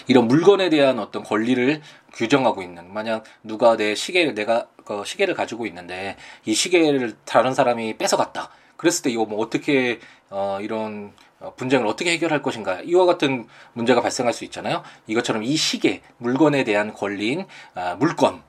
이런 0.08 0.28
물건에 0.28 0.70
대한 0.70 1.00
어떤 1.00 1.24
권리를 1.24 1.82
규정하고 2.14 2.62
있는 2.62 2.94
만약 2.94 3.24
누가 3.44 3.76
내 3.76 3.96
시계를 3.96 4.34
내가 4.34 4.68
그 4.86 5.04
시계를 5.06 5.34
가지고 5.34 5.66
있는데 5.66 6.16
이 6.46 6.54
시계를 6.54 7.16
다른 7.26 7.54
사람이 7.54 7.98
뺏어갔다. 7.98 8.50
그랬을 8.78 9.04
때 9.04 9.10
이거 9.12 9.26
뭐 9.26 9.40
어떻게 9.40 10.00
어 10.30 10.60
이런 10.62 11.14
어, 11.33 11.33
분쟁을 11.52 11.88
어떻게 11.88 12.12
해결할 12.12 12.42
것인가 12.42 12.82
이와 12.82 13.06
같은 13.06 13.48
문제가 13.74 14.02
발생할 14.02 14.34
수 14.34 14.44
있잖아요. 14.46 14.84
이것처럼 15.08 15.44
이 15.44 15.56
시계 15.56 16.02
물건에 16.18 16.64
대한 16.64 16.94
권리인 16.94 17.46
아, 17.76 17.96
물건 17.96 18.42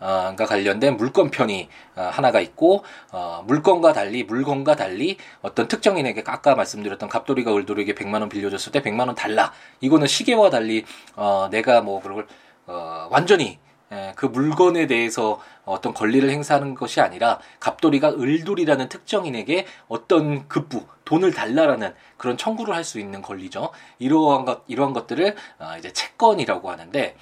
가 0.00 0.34
관련된 0.34 0.96
물건 0.96 1.30
편이 1.30 1.68
어, 1.96 2.08
하나가 2.10 2.40
있고 2.40 2.82
어, 3.12 3.44
물건과 3.46 3.92
달리 3.92 4.24
물건과 4.24 4.74
달리 4.74 5.18
어떤 5.42 5.68
특정인에게 5.68 6.24
아까 6.26 6.54
말씀드렸던 6.54 7.08
갑돌이가 7.08 7.54
을돌이에게 7.54 7.94
100만 7.94 8.20
원 8.20 8.28
빌려줬을 8.30 8.72
때 8.72 8.80
100만 8.80 9.06
원 9.06 9.14
달라. 9.14 9.52
이거는 9.80 10.06
시계와 10.06 10.48
달리 10.48 10.84
어, 11.16 11.48
내가 11.50 11.82
뭐 11.82 12.00
그걸 12.00 12.26
어, 12.66 13.08
완전히 13.10 13.58
예, 13.58 13.69
그 14.14 14.26
물건에 14.26 14.86
대해서 14.86 15.40
어떤 15.64 15.92
권리를 15.92 16.28
행사하는 16.30 16.74
것이 16.74 17.00
아니라 17.00 17.40
갑돌이가 17.58 18.10
을돌이라는 18.10 18.88
특정인에게 18.88 19.66
어떤 19.88 20.46
급부 20.48 20.86
돈을 21.04 21.32
달라라는 21.32 21.94
그런 22.16 22.36
청구를 22.36 22.74
할 22.74 22.84
수 22.84 23.00
있는 23.00 23.20
권리죠. 23.20 23.70
이러한 23.98 24.44
것 24.44 24.62
이러한 24.68 24.92
것들을 24.92 25.34
어, 25.58 25.74
이제 25.78 25.92
채권이라고 25.92 26.70
하는데 26.70 27.16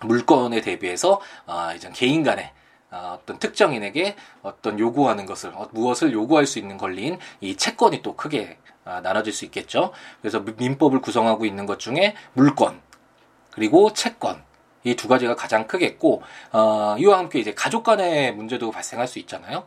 물건에 0.00 0.60
대비해서 0.60 1.20
어, 1.46 1.70
이제 1.74 1.90
개인 1.94 2.22
간의 2.24 2.52
어, 2.90 3.18
어떤 3.20 3.38
특정인에게 3.38 4.16
어떤 4.42 4.78
요구하는 4.78 5.26
것을 5.26 5.50
어, 5.54 5.68
무엇을 5.72 6.12
요구할 6.12 6.46
수 6.46 6.58
있는 6.58 6.76
권리인 6.76 7.18
이 7.40 7.56
채권이 7.56 8.02
또 8.02 8.16
크게 8.16 8.58
어, 8.84 9.00
나눠질 9.02 9.32
수 9.32 9.44
있겠죠. 9.44 9.92
그래서 10.20 10.40
민법을 10.40 11.00
구성하고 11.00 11.44
있는 11.44 11.66
것 11.66 11.78
중에 11.78 12.14
물권 12.32 12.80
그리고 13.50 13.92
채권 13.92 14.42
이 14.88 14.96
두 14.96 15.08
가지가 15.08 15.36
가장 15.36 15.66
크겠고 15.66 16.22
어, 16.52 16.96
이와 16.98 17.18
함께 17.18 17.38
이제 17.38 17.54
가족 17.54 17.82
간의 17.84 18.34
문제도 18.34 18.70
발생할 18.70 19.06
수 19.06 19.18
있잖아요. 19.20 19.64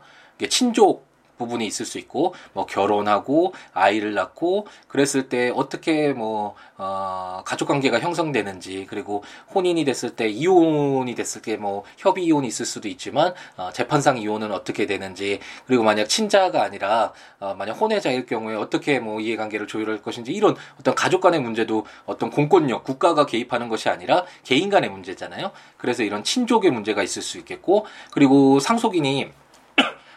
친족 0.50 1.11
부분이 1.42 1.66
있을 1.66 1.86
수 1.86 1.98
있고 1.98 2.34
뭐 2.54 2.66
결혼하고 2.66 3.54
아이를 3.74 4.14
낳고 4.14 4.68
그랬을 4.88 5.30
때 5.30 5.52
어떻게 5.56 6.14
뭐 6.14 6.56
어, 6.78 7.44
가족 7.46 7.68
관계가 7.68 8.00
형성되는지 8.00 8.88
그리고 8.90 9.24
혼인이 9.54 9.84
됐을 9.86 10.16
때 10.16 10.28
이혼이 10.28 11.16
됐을 11.16 11.42
때 11.42 11.62
뭐 11.62 11.84
협의 11.98 12.26
이혼이 12.26 12.48
있을 12.48 12.66
수도 12.66 12.88
있지만 12.88 13.34
어, 13.58 13.70
재판상 13.72 14.18
이혼은 14.18 14.52
어떻게 14.52 14.86
되는지 14.86 15.40
그리고 15.68 15.84
만약 15.84 16.08
친자가 16.08 16.64
아니라 16.64 17.14
어, 17.40 17.56
만약 17.58 17.74
혼외자일 17.74 18.26
경우에 18.26 18.56
어떻게 18.56 19.00
뭐 19.00 19.20
이해관계를 19.20 19.68
조율할 19.68 20.02
것인지 20.02 20.32
이런 20.32 20.56
어떤 20.80 20.96
가족 20.96 21.22
간의 21.22 21.40
문제도 21.40 21.86
어떤 22.06 22.30
공권력 22.30 22.84
국가가 22.84 23.26
개입하는 23.26 23.70
것이 23.70 23.90
아니라 23.90 24.26
개인 24.44 24.70
간의 24.70 24.90
문제잖아요. 24.90 25.52
그래서 25.78 26.04
이런 26.04 26.24
친족의 26.24 26.72
문제가 26.72 27.04
있을 27.04 27.22
수 27.22 27.38
있겠고 27.38 27.86
그리고 28.12 28.60
상속인이 28.60 29.32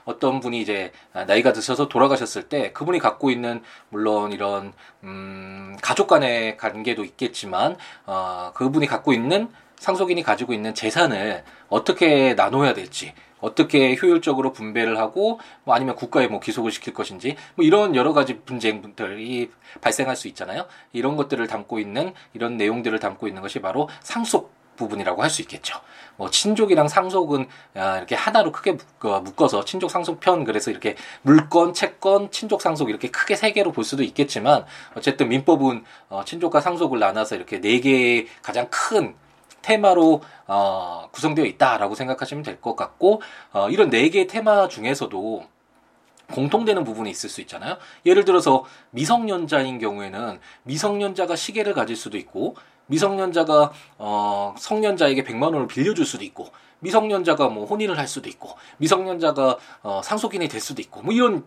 어떤 0.05 0.41
분이 0.41 0.61
이제 0.61 0.93
나이가 1.27 1.53
드셔서 1.53 1.89
돌아가셨을 1.89 2.49
때 2.49 2.73
그분이 2.73 2.99
갖고 2.99 3.31
있는 3.31 3.63
물론 3.89 4.33
이런 4.33 4.73
음 5.03 5.77
가족 5.83 6.07
간의 6.07 6.57
관계도 6.57 7.05
있겠지만 7.05 7.77
어 8.07 8.53
그분이 8.55 8.87
갖고 8.87 9.13
있는 9.13 9.49
상속인이 9.77 10.23
가지고 10.23 10.53
있는 10.55 10.75
재산을 10.75 11.45
어떻게 11.69 12.35
나눠야 12.35 12.75
될지 12.75 13.13
어떻게 13.41 13.95
효율적으로 13.95 14.53
분배를 14.53 14.99
하고 14.99 15.39
뭐 15.65 15.75
아니면 15.75 15.95
국가에 15.97 16.27
뭐 16.29 16.41
기속을 16.41 16.71
시킬 16.71 16.95
것인지 16.95 17.37
뭐 17.55 17.65
이런 17.65 17.95
여러 17.95 18.15
가지 18.15 18.39
분쟁들이 18.41 19.51
발생할 19.83 20.17
수 20.17 20.29
있잖아요. 20.29 20.67
이런 20.95 21.17
것들을 21.17 21.47
담고 21.47 21.79
있는 21.79 22.15
이런 22.33 22.57
내용들을 22.57 22.99
담고 22.99 23.29
있는 23.29 23.43
것이 23.43 23.61
바로 23.61 23.89
상속 24.01 24.64
부분이라고 24.77 25.23
할 25.23 25.31
수 25.31 25.43
있겠죠. 25.43 25.81
뭐 26.17 26.31
친족이랑 26.31 26.87
상속은 26.89 27.49
아, 27.75 27.97
이렇게 27.99 28.15
하나로 28.15 28.53
크게 28.53 28.77
묶어서 29.01 29.65
친족 29.65 29.91
상속편 29.91 30.45
그래서 30.45 30.71
이렇게 30.71 30.95
물건, 31.23 31.73
채권, 31.75 32.31
친족 32.31 32.63
상속 32.63 32.89
이렇게 32.89 33.11
크게 33.11 33.35
세 33.37 33.53
개로 33.53 33.73
볼 33.73 33.83
수도 33.85 34.03
있겠지만 34.05 34.65
어쨌든 34.95 35.29
민법은 35.29 35.85
어, 36.11 36.23
친족과 36.25 36.61
상속을 36.61 36.99
나눠서 37.01 37.35
이렇게 37.37 37.61
네 37.61 37.81
개의 37.81 38.29
가장 38.43 38.69
큰 38.71 39.17
테마로 39.63 40.23
어, 40.47 41.09
구성되어 41.11 41.45
있다라고 41.47 41.95
생각하시면 41.95 42.45
될 42.45 42.61
것 42.61 42.77
같고 42.77 43.21
어, 43.53 43.69
이런 43.71 43.91
네 43.91 44.09
개의 44.11 44.27
테마 44.29 44.69
중에서도 44.69 45.45
공통되는 46.33 46.85
부분이 46.85 47.11
있을 47.11 47.29
수 47.29 47.41
있잖아요. 47.43 47.77
예를 48.07 48.25
들어서 48.25 48.65
미성년자인 48.91 49.79
경우에는 49.79 50.41
미성년자가 50.63 51.37
시계를 51.37 51.75
가질 51.75 51.97
수도 51.97 52.17
있고 52.17 52.57
미성년자가 52.87 53.73
어 53.99 54.55
성년자에게 54.59 55.25
100만 55.25 55.45
원을 55.55 55.67
빌려줄 55.67 56.05
수도 56.05 56.25
있고 56.25 56.49
미성년자가 56.81 57.49
뭐 57.49 57.67
혼인을 57.67 57.99
할 57.99 58.07
수도 58.07 58.29
있고 58.29 58.57
미성년자가 58.79 59.57
어 59.83 60.01
상속인이 60.05 60.49
될 60.49 60.61
수도 60.61 60.83
있고 60.83 61.03
뭐 61.03 61.13
이런 61.13 61.45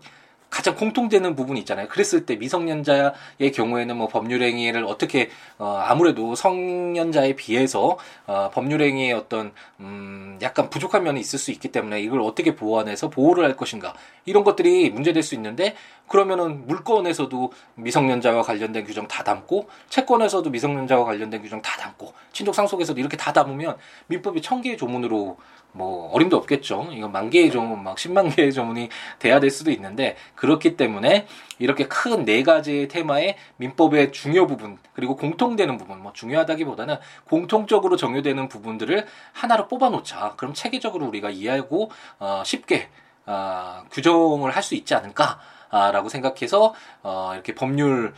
가장 0.49 0.75
공통되는 0.75 1.35
부분이 1.35 1.59
있잖아요. 1.61 1.87
그랬을 1.87 2.25
때 2.25 2.35
미성년자의 2.35 3.51
경우에는 3.53 3.97
뭐 3.97 4.07
법률행위를 4.07 4.85
어떻게 4.85 5.29
어 5.57 5.83
아무래도 5.85 6.35
성년자에 6.35 7.35
비해서 7.35 7.97
어 8.25 8.49
법률행위의 8.53 9.13
어떤 9.13 9.51
음 9.79 10.39
약간 10.41 10.69
부족한 10.69 11.03
면이 11.03 11.19
있을 11.19 11.37
수 11.37 11.51
있기 11.51 11.71
때문에 11.71 12.01
이걸 12.01 12.21
어떻게 12.21 12.55
보완해서 12.55 13.09
보호를 13.09 13.43
할 13.43 13.57
것인가 13.57 13.93
이런 14.25 14.43
것들이 14.43 14.89
문제될 14.89 15.21
수 15.21 15.35
있는데 15.35 15.75
그러면은 16.07 16.65
물건에서도 16.67 17.51
미성년자와 17.75 18.41
관련된 18.43 18.85
규정 18.85 19.07
다 19.07 19.23
담고 19.23 19.67
채권에서도 19.89 20.49
미성년자와 20.49 21.03
관련된 21.05 21.41
규정 21.41 21.61
다 21.61 21.77
담고 21.77 22.13
친족 22.31 22.55
상속에서도 22.55 22.99
이렇게 22.99 23.17
다 23.17 23.33
담으면 23.33 23.77
민법이 24.07 24.41
천 24.41 24.61
개의 24.61 24.77
조문으로 24.77 25.37
뭐 25.77 26.11
어림도 26.13 26.35
없겠죠. 26.37 26.89
이거 26.91 27.07
만 27.07 27.29
개의 27.29 27.51
조문, 27.51 27.83
막 27.83 27.99
십만 27.99 28.29
개의 28.29 28.51
조문이 28.51 28.89
돼야 29.19 29.39
될 29.39 29.49
수도 29.51 29.71
있는데 29.71 30.15
그렇기 30.35 30.75
때문에 30.75 31.27
이렇게 31.59 31.87
큰 31.87 32.25
네 32.25 32.43
가지의 32.43 32.87
테마의 32.87 33.35
민법의 33.57 34.11
중요 34.11 34.47
부분 34.47 34.77
그리고 34.93 35.15
공통되는 35.15 35.77
부분, 35.77 36.01
뭐 36.01 36.11
중요하다기보다는 36.13 36.97
공통적으로 37.29 37.95
정의되는 37.95 38.49
부분들을 38.49 39.05
하나로 39.33 39.67
뽑아놓자. 39.67 40.33
그럼 40.37 40.53
체계적으로 40.53 41.05
우리가 41.05 41.29
이해하고 41.29 41.91
어, 42.19 42.43
쉽게 42.45 42.89
어, 43.25 43.83
규정을 43.91 44.51
할 44.51 44.63
수 44.63 44.75
있지 44.75 44.95
않을까 44.95 45.39
라고 45.69 46.09
생각해서 46.09 46.73
어, 47.03 47.31
이렇게 47.33 47.53
법률 47.53 48.13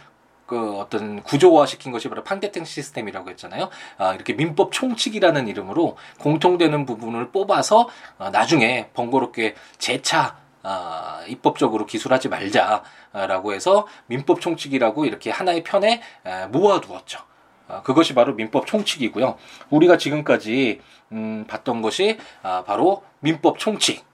그 0.50 0.80
어떤 0.80 1.22
구조화 1.22 1.68
시킨 1.68 1.92
것이 1.92 2.10
바로 2.10 2.24
판대팅 2.24 2.66
시스템이라고 2.66 3.30
했잖아요. 3.30 3.70
아, 4.00 4.16
이렇게 4.16 4.34
민법 4.34 4.72
총칙이라는 4.72 5.48
이름으로 5.48 5.96
공통되는 6.18 6.88
부분을 6.88 7.30
뽑아서 7.30 7.88
아, 8.18 8.32
나중에 8.32 8.90
번거롭게 8.96 9.54
재차 9.78 10.38
아, 10.64 11.22
입법적으로 11.28 11.86
기술하지 11.86 12.30
말자라고 12.30 13.54
해서 13.54 13.86
민법 14.08 14.42
총칙이라고 14.42 15.06
이렇게 15.06 15.30
하나의 15.30 15.64
편에 15.64 16.02
에, 16.26 16.46
모아두었죠. 16.48 17.20
아, 17.68 17.84
그것이 17.84 18.16
바로 18.16 18.34
민법 18.34 18.66
총칙이고요. 18.66 19.38
우리가 19.70 19.98
지금까지 19.98 20.82
음, 21.12 21.46
봤던 21.48 21.84
것이 21.84 22.18
아, 22.42 22.64
바로 22.66 23.04
민법 23.20 23.60
총칙. 23.60 24.09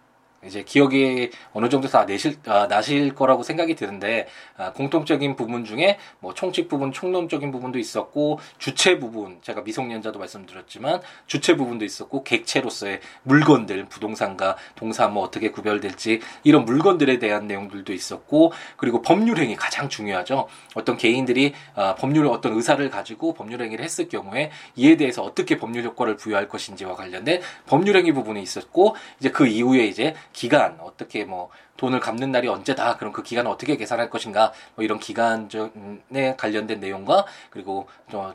이제 0.45 0.63
기억이 0.63 1.31
어느 1.53 1.69
정도 1.69 1.87
다 1.87 2.05
내실 2.05 2.35
아, 2.45 2.67
나실 2.67 3.13
거라고 3.15 3.43
생각이 3.43 3.75
드는데 3.75 4.27
아, 4.57 4.71
공통적인 4.73 5.35
부분 5.35 5.65
중에 5.65 5.97
뭐 6.19 6.33
총칙 6.33 6.67
부분, 6.67 6.91
총론적인 6.91 7.51
부분도 7.51 7.79
있었고 7.79 8.39
주체 8.57 8.99
부분 8.99 9.39
제가 9.41 9.61
미성년자도 9.61 10.19
말씀드렸지만 10.19 11.01
주체 11.27 11.55
부분도 11.55 11.85
있었고 11.85 12.23
객체로서의 12.23 12.99
물건들 13.23 13.85
부동산과 13.85 14.57
동사 14.75 15.07
뭐 15.07 15.23
어떻게 15.23 15.51
구별될지 15.51 16.21
이런 16.43 16.65
물건들에 16.65 17.19
대한 17.19 17.47
내용들도 17.47 17.91
있었고 17.93 18.51
그리고 18.77 19.01
법률 19.01 19.37
행위 19.37 19.55
가장 19.55 19.89
중요하죠. 19.89 20.47
어떤 20.75 20.97
개인들이 20.97 21.53
아, 21.75 21.95
법률 21.95 22.27
어떤 22.27 22.53
의사를 22.53 22.87
가지고 22.89 23.33
법률 23.33 23.61
행위를 23.61 23.83
했을 23.83 24.07
경우에 24.07 24.51
이에 24.75 24.97
대해서 24.97 25.23
어떻게 25.23 25.57
법률 25.57 25.83
효과를 25.83 26.17
부여할 26.17 26.47
것인지와 26.47 26.95
관련된 26.95 27.41
법률 27.65 27.97
행위 27.97 28.11
부분이 28.11 28.41
있었고 28.41 28.95
이제 29.19 29.29
그 29.31 29.47
이후에 29.47 29.85
이제 29.85 30.15
기간 30.35 30.77
어떻게 30.81 31.23
뭐 31.23 31.49
돈을 31.77 31.99
갚는 31.99 32.31
날이 32.31 32.47
언제다 32.47 32.97
그럼 32.97 33.13
그 33.13 33.23
기간을 33.23 33.49
어떻게 33.49 33.77
계산할 33.77 34.09
것인가 34.09 34.51
뭐 34.75 34.83
이런 34.83 34.99
기간에 34.99 36.35
관련된 36.37 36.79
내용과 36.79 37.25
그리고 37.49 37.87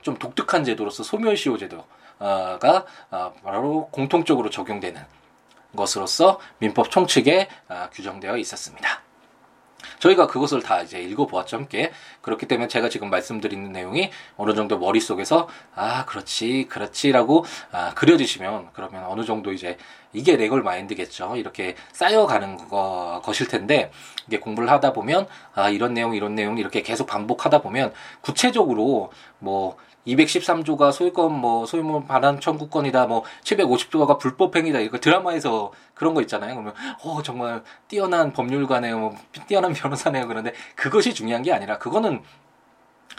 좀 0.03 0.17
독특한 0.19 0.65
제도로서 0.65 1.03
소멸시효 1.03 1.59
제도가 1.59 2.87
아, 3.11 3.33
바로 3.45 3.89
공통적으로 3.93 4.51
적용되는 4.51 5.01
것으로서 5.77 6.41
민법 6.59 6.91
총칙에 6.91 7.49
아, 7.69 7.91
규정되어 7.91 8.39
있었습니다. 8.39 9.03
저희가 9.99 10.27
그것을 10.27 10.63
다 10.63 10.81
이제 10.81 11.01
읽어보았죠 11.01 11.59
함께 11.59 11.93
그렇기 12.21 12.47
때문에 12.47 12.69
제가 12.69 12.89
지금 12.89 13.11
말씀드리는 13.11 13.73
내용이 13.73 14.11
어느 14.37 14.55
정도 14.55 14.79
머릿속에서 14.79 15.49
아 15.75 16.05
그렇지 16.05 16.67
그렇지라고 16.69 17.45
아, 17.73 17.95
그려지시면 17.95 18.69
그러면 18.73 19.05
어느 19.05 19.25
정도 19.25 19.53
이제 19.53 19.77
이게 20.13 20.37
레걸 20.37 20.63
마인드겠죠 20.63 21.37
이렇게 21.37 21.77
쌓여가는 21.93 22.69
거, 22.69 23.21
것일 23.25 23.49
텐데 23.49 23.91
이게 24.27 24.39
공부를 24.39 24.71
하다 24.71 24.93
보면 24.93 25.27
아 25.55 25.71
이런 25.71 25.95
내용 25.95 26.15
이런 26.15 26.35
내용 26.35 26.59
이렇게 26.59 26.83
계속 26.83 27.07
반복하다 27.07 27.63
보면 27.63 27.93
구체적으로 28.21 29.13
뭐 29.39 29.77
213조가 30.07 30.93
소유권 30.93 31.33
뭐 31.33 31.67
소유물 31.67 32.07
반환 32.07 32.41
청구권이다 32.41 33.07
뭐 33.07 33.23
750조가 33.45 34.19
불법행위다 34.19 34.81
이거 34.81 34.99
드라마에서 34.99 35.73
그런 35.95 36.15
거 36.15 36.23
있잖아요. 36.23 36.55
그러면 36.55 36.73
어 37.05 37.23
정말 37.23 37.63
뛰어난 37.87 38.33
법률가네요. 38.33 38.99
뭐 38.99 39.15
뛰어난 39.47 39.75
변호사네요. 39.75 40.27
그런데 40.29 40.55
그것이 40.75 41.13
중요한 41.13 41.43
게 41.43 41.53
아니라 41.53 41.77
그거는 41.77 42.10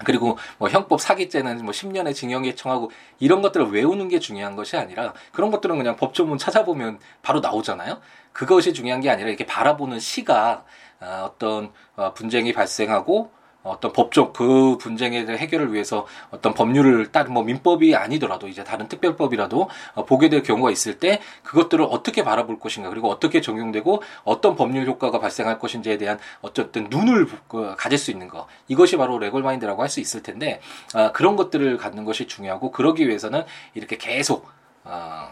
그리고 0.06 0.38
뭐 0.58 0.70
형법 0.70 1.00
사기죄는 1.00 1.64
뭐 1.64 1.72
10년의 1.72 2.16
징역에 2.16 2.56
청하고 2.56 2.92
이런 3.20 3.42
것들을 3.42 3.72
외우는 3.72 4.08
게 4.08 4.20
중요한 4.20 4.56
것이 4.56 4.78
아니라 4.78 5.14
그런 5.32 5.52
것들은 5.52 5.78
그냥 5.78 5.96
법조문 5.96 6.38
찾아보면 6.38 7.00
바로 7.22 7.40
나오잖아요. 7.40 8.00
그것이 8.34 8.74
중요한 8.74 9.02
게 9.02 9.10
아니라 9.10 9.30
이렇게 9.30 9.46
바라보는 9.46 10.00
시가 10.00 10.66
아, 11.00 11.24
어떤 11.26 11.72
어, 11.96 12.14
분쟁이 12.14 12.54
발생하고 12.54 13.32
어떤 13.64 13.94
법적 13.94 14.34
그 14.34 14.78
분쟁의 14.78 15.28
해결을 15.28 15.74
위해서 15.74 16.06
어떤 16.32 16.54
법률을 16.54 17.12
딱 17.12 17.22
뭐 17.32 17.44
민법이 17.44 17.96
아니더라도 17.96 18.48
이제 18.48 18.64
다른 18.64 18.88
특별법이라도 18.88 19.70
어, 19.96 20.06
보게 20.06 20.30
될 20.30 20.44
경우가 20.44 20.72
있을 20.72 21.00
때 21.00 21.22
그것들을 21.44 21.86
어떻게 21.90 22.24
바라볼 22.24 22.60
것인가 22.60 22.90
그리고 22.90 23.10
어떻게 23.10 23.42
적용되고 23.42 24.02
어떤 24.24 24.56
법률 24.56 24.86
효과가 24.88 25.20
발생할 25.20 25.60
것인지에 25.60 25.98
대한 25.98 26.20
어쨌든 26.42 26.88
눈을 26.90 27.28
그, 27.48 27.76
가질 27.78 27.98
수 27.98 28.12
있는 28.12 28.28
거 28.28 28.48
이것이 28.68 28.98
바로 28.98 29.20
레골 29.20 29.44
마인드라고 29.44 29.82
할 29.84 29.92
수 29.92 30.00
있을 30.00 30.24
텐데 30.24 30.62
아, 30.94 31.12
그런 31.12 31.36
것들을 31.36 31.78
갖는 31.78 32.06
것이 32.06 32.26
중요하고 32.26 32.72
그러기 32.72 33.08
위해서는 33.08 33.44
이렇게 33.74 33.98
계속 33.98 34.48
아, 34.86 35.30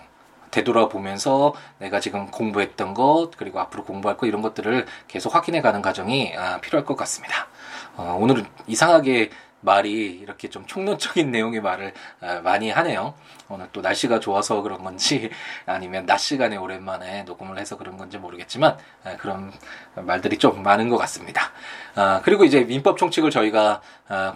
되돌아보면서 0.52 1.54
내가 1.78 2.00
지금 2.00 2.28
공부했던 2.30 2.94
것 2.94 3.32
그리고 3.38 3.60
앞으로 3.60 3.84
공부할 3.86 4.18
것 4.18 4.28
이런 4.28 4.42
것들을 4.42 4.86
계속 5.08 5.34
확인해 5.34 5.62
가는 5.62 5.82
과정이 5.82 6.36
아, 6.38 6.60
필요할 6.60 6.86
것 6.86 6.96
같습니다. 6.98 7.48
어, 8.00 8.18
오늘은 8.18 8.46
이상하게 8.66 9.30
말이 9.60 9.92
이렇게 9.92 10.50
좀 10.50 10.66
총론적인 10.66 11.32
내용의 11.32 11.60
말을 11.60 11.94
어, 12.22 12.40
많이 12.46 12.72
하네요. 12.72 13.14
오늘 13.50 13.68
또 13.74 13.82
날씨가 13.82 14.22
좋아서 14.22 14.62
그런 14.62 14.86
건지 14.86 15.30
아니면 15.68 16.06
낮 16.06 16.18
시간에 16.18 16.56
오랜만에 16.56 17.24
녹음을 17.24 17.60
해서 17.60 17.76
그런 17.78 17.98
건지 17.98 18.18
모르겠지만 18.18 18.78
어, 19.04 19.18
그런 19.20 19.52
말들이 19.96 20.38
좀 20.38 20.64
많은 20.64 20.88
것 20.88 20.98
같습니다. 20.98 21.52
아, 21.96 22.22
그리고 22.24 22.46
이제 22.46 22.64
민법 22.64 22.98
총칙을 22.98 23.32
저희가 23.32 23.82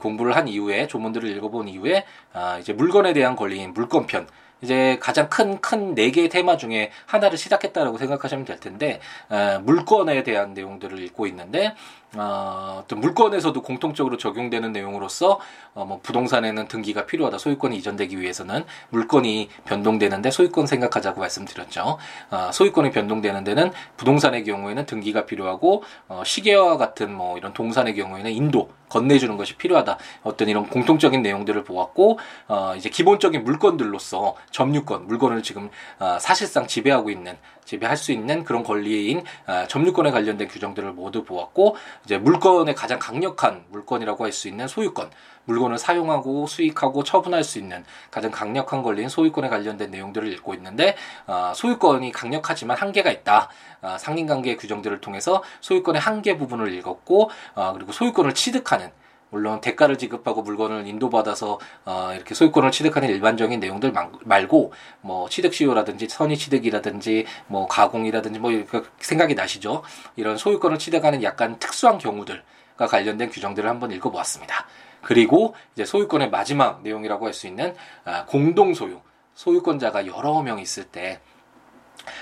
공부를 0.02 0.36
한 0.36 0.50
이후에 0.50 0.88
조문들을 0.88 1.30
읽어본 1.30 1.70
이후에 1.70 2.06
아, 2.34 2.58
이제 2.60 2.74
물건에 2.74 3.14
대한 3.14 3.38
권리인 3.38 3.74
물건편 3.74 4.28
이제 4.64 4.98
가장 5.00 5.30
큰 5.30 5.60
큰 5.62 5.94
네 5.94 6.10
개의 6.12 6.30
테마 6.30 6.58
중에 6.58 6.92
하나를 7.06 7.38
시작했다라고 7.38 7.98
생각하시면 7.98 8.46
될 8.46 8.60
텐데 8.60 9.00
에, 9.30 9.58
물건에 9.60 10.24
대한 10.24 10.54
내용들을 10.54 11.00
읽고 11.04 11.28
있는데 11.28 11.76
어, 12.16 12.84
또 12.88 12.96
물건에서도 12.96 13.60
공통적으로 13.62 14.18
적용되는 14.18 14.72
내용으로서 14.72 15.40
어, 15.74 15.84
뭐 15.86 16.00
부동산에는 16.04 16.68
등기가 16.68 17.06
필요하다. 17.06 17.40
소유권이 17.40 17.76
이전되기 17.78 18.20
위해서는 18.20 18.66
물건이 18.90 19.50
변동되는데 19.66 20.30
소유권 20.32 20.68
생각하자고 20.68 21.20
말씀드렸죠. 21.20 21.98
어, 22.32 22.50
소유권이 22.54 22.92
변동되는 22.92 23.44
데는 23.44 23.72
부동산의 23.98 24.44
경우에는 24.44 24.86
등기가 24.86 25.26
필요하고 25.26 25.84
어, 26.08 26.24
시계와 26.26 26.78
같은 26.78 27.14
뭐 27.14 27.38
이런 27.38 27.54
동산의 27.54 27.96
경우에는 27.96 28.32
인도 28.32 28.70
건네주는 28.94 29.36
것이 29.38 29.56
필요하다. 29.56 29.98
어떤 30.22 30.50
이런 30.50 30.68
공통적인 30.68 31.22
내용들을 31.24 31.64
보았고 31.64 32.20
어, 32.48 32.74
이제 32.78 32.90
기본적인 32.90 33.44
물건들로서 33.44 34.36
점유권, 34.52 35.08
물건을 35.08 35.42
지금 35.42 35.70
어, 36.00 36.18
사실상 36.20 36.68
지배하고 36.68 37.10
있는 37.10 37.38
지배할 37.66 37.98
수 37.98 38.12
있는 38.12 38.44
그런 38.44 38.64
권리인 38.64 39.24
어, 39.48 39.66
점유권에 39.68 40.12
관련된 40.12 40.48
규정들을 40.48 40.92
모두 40.92 41.24
보았고 41.24 41.76
이제 42.06 42.18
물건의 42.18 42.76
가장 42.76 43.00
강력한 43.00 43.64
물건이라고 43.70 44.26
할 44.26 44.34
수 44.34 44.48
있는 44.50 44.68
소유권, 44.68 45.12
물건을 45.46 45.78
사용하고 45.78 46.48
수익하고 46.48 47.04
처분할 47.04 47.44
수 47.44 47.60
있는 47.60 47.86
가장 48.12 48.32
강력한 48.32 48.82
권리인 48.82 49.10
소유권에 49.10 49.48
관련된 49.48 49.92
내용들을 49.92 50.32
읽고 50.34 50.54
있는데 50.56 50.96
어, 51.28 51.54
소유권이 51.56 52.12
강력하지만 52.12 52.76
한계가 52.78 53.12
있다. 53.12 53.50
어, 53.82 53.98
상린관계 54.00 54.56
규정들을 54.58 55.02
통해서 55.02 55.44
소유권의 55.62 56.02
한계 56.02 56.38
부분을 56.38 56.74
읽었고 56.74 57.30
어, 57.56 57.74
그리고 57.74 57.92
소유권을 57.92 58.34
취득하는 58.34 58.92
물론 59.34 59.62
대가를 59.62 59.98
지급하고 59.98 60.44
물건을 60.44 60.86
인도받아서 60.86 61.60
어, 61.86 62.12
이렇게 62.14 62.36
소유권을 62.36 62.70
취득하는 62.70 63.10
일반적인 63.10 63.60
내용들 63.60 63.92
말고 64.26 64.74
뭐 65.02 65.28
취득 65.28 65.56
시효라든지 65.56 66.08
선의 66.08 66.38
취득이라든지 66.38 67.26
뭐 67.48 67.68
가공이라든지 67.68 68.38
뭐 68.38 68.52
생각이 69.00 69.34
나시죠? 69.34 69.82
이런 70.18 70.38
소유권을 70.38 70.78
취득하는 70.78 71.24
약간 71.24 71.58
특수한 71.58 71.98
경우들과 71.98 72.86
관련된 72.88 73.32
규정들을 73.32 73.68
한번 73.68 73.92
읽어보았습니다. 73.92 74.68
그리고 75.02 75.56
이제 75.74 75.84
소유권의 75.84 76.30
마지막 76.30 76.84
내용이라고 76.84 77.26
할 77.26 77.34
수 77.34 77.48
있는 77.48 77.76
아, 78.06 78.26
공동 78.26 78.76
소유, 78.76 79.02
소유권자가 79.34 80.06
여러 80.06 80.44
명 80.44 80.60
있을 80.60 80.84
때 80.84 81.20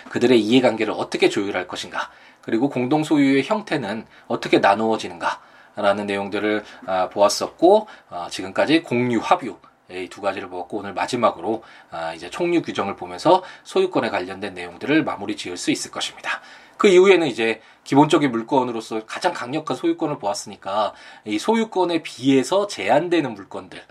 그들의 0.08 0.40
이해관계를 0.40 0.94
어떻게 0.96 1.28
조율할 1.28 1.68
것인가, 1.68 2.10
그리고 2.40 2.70
공동 2.70 3.04
소유의 3.04 3.44
형태는 3.44 4.06
어떻게 4.28 4.60
나누어지는가. 4.60 5.51
라는 5.76 6.06
내용들을 6.06 6.64
아, 6.86 7.10
보았었고 7.10 7.88
아, 8.10 8.28
지금까지 8.30 8.84
공유 8.84 9.20
합유 9.20 9.58
이두 9.90 10.22
가지를 10.22 10.50
보았고 10.50 10.78
오늘 10.78 10.94
마지막으로 10.94 11.64
아, 11.90 12.14
이제 12.14 12.30
총류 12.30 12.62
규정을 12.62 12.96
보면서 12.96 13.44
소유권에 13.64 14.10
관련된 14.10 14.54
내용들을 14.54 15.04
마무리 15.04 15.36
지을 15.36 15.58
수 15.58 15.72
있을 15.72 15.92
것입니다. 15.92 16.42
그 16.78 16.88
이후에는 16.88 17.28
이제 17.28 17.62
기본적인 17.84 18.32
물건으로서 18.32 19.06
가장 19.06 19.34
강력한 19.34 19.78
소유권을 19.78 20.18
보았으니까 20.18 20.94
이 21.26 21.38
소유권에 21.38 22.02
비해서 22.02 22.68
제한되는 22.68 23.34
물건들, 23.34 23.84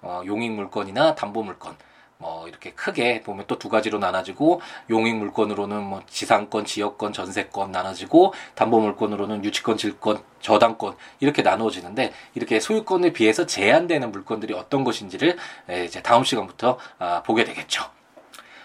어, 0.00 0.22
용익 0.24 0.52
물건이나 0.52 1.14
담보 1.14 1.42
물건 1.42 1.76
뭐 2.20 2.48
이렇게 2.48 2.72
크게 2.72 3.22
보면 3.22 3.46
또 3.46 3.58
두 3.58 3.68
가지로 3.68 3.98
나눠지고 3.98 4.60
용익 4.90 5.16
물건으로는 5.16 5.82
뭐 5.82 6.02
지상권, 6.06 6.64
지역권, 6.64 7.12
전세권 7.12 7.72
나눠지고 7.72 8.32
담보 8.54 8.80
물건으로는 8.80 9.44
유치권, 9.44 9.76
질권, 9.76 10.22
저당권 10.40 10.96
이렇게 11.20 11.42
나누어지는데 11.42 12.12
이렇게 12.34 12.60
소유권에 12.60 13.12
비해서 13.12 13.46
제한되는 13.46 14.12
물건들이 14.12 14.54
어떤 14.54 14.84
것인지를 14.84 15.36
이제 15.84 16.02
다음 16.02 16.22
시간부터 16.24 16.78
아, 16.98 17.22
보게 17.24 17.44
되겠죠. 17.44 17.84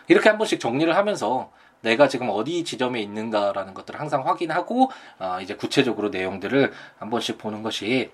이렇게 0.07 0.29
한 0.29 0.37
번씩 0.37 0.59
정리를 0.59 0.95
하면서 0.95 1.51
내가 1.81 2.07
지금 2.07 2.29
어디 2.29 2.63
지점에 2.63 3.01
있는가라는 3.01 3.73
것들을 3.73 3.99
항상 3.99 4.27
확인하고 4.27 4.91
아, 5.19 5.41
이제 5.41 5.55
구체적으로 5.55 6.09
내용들을 6.09 6.71
한 6.99 7.09
번씩 7.09 7.37
보는 7.37 7.63
것이 7.63 8.11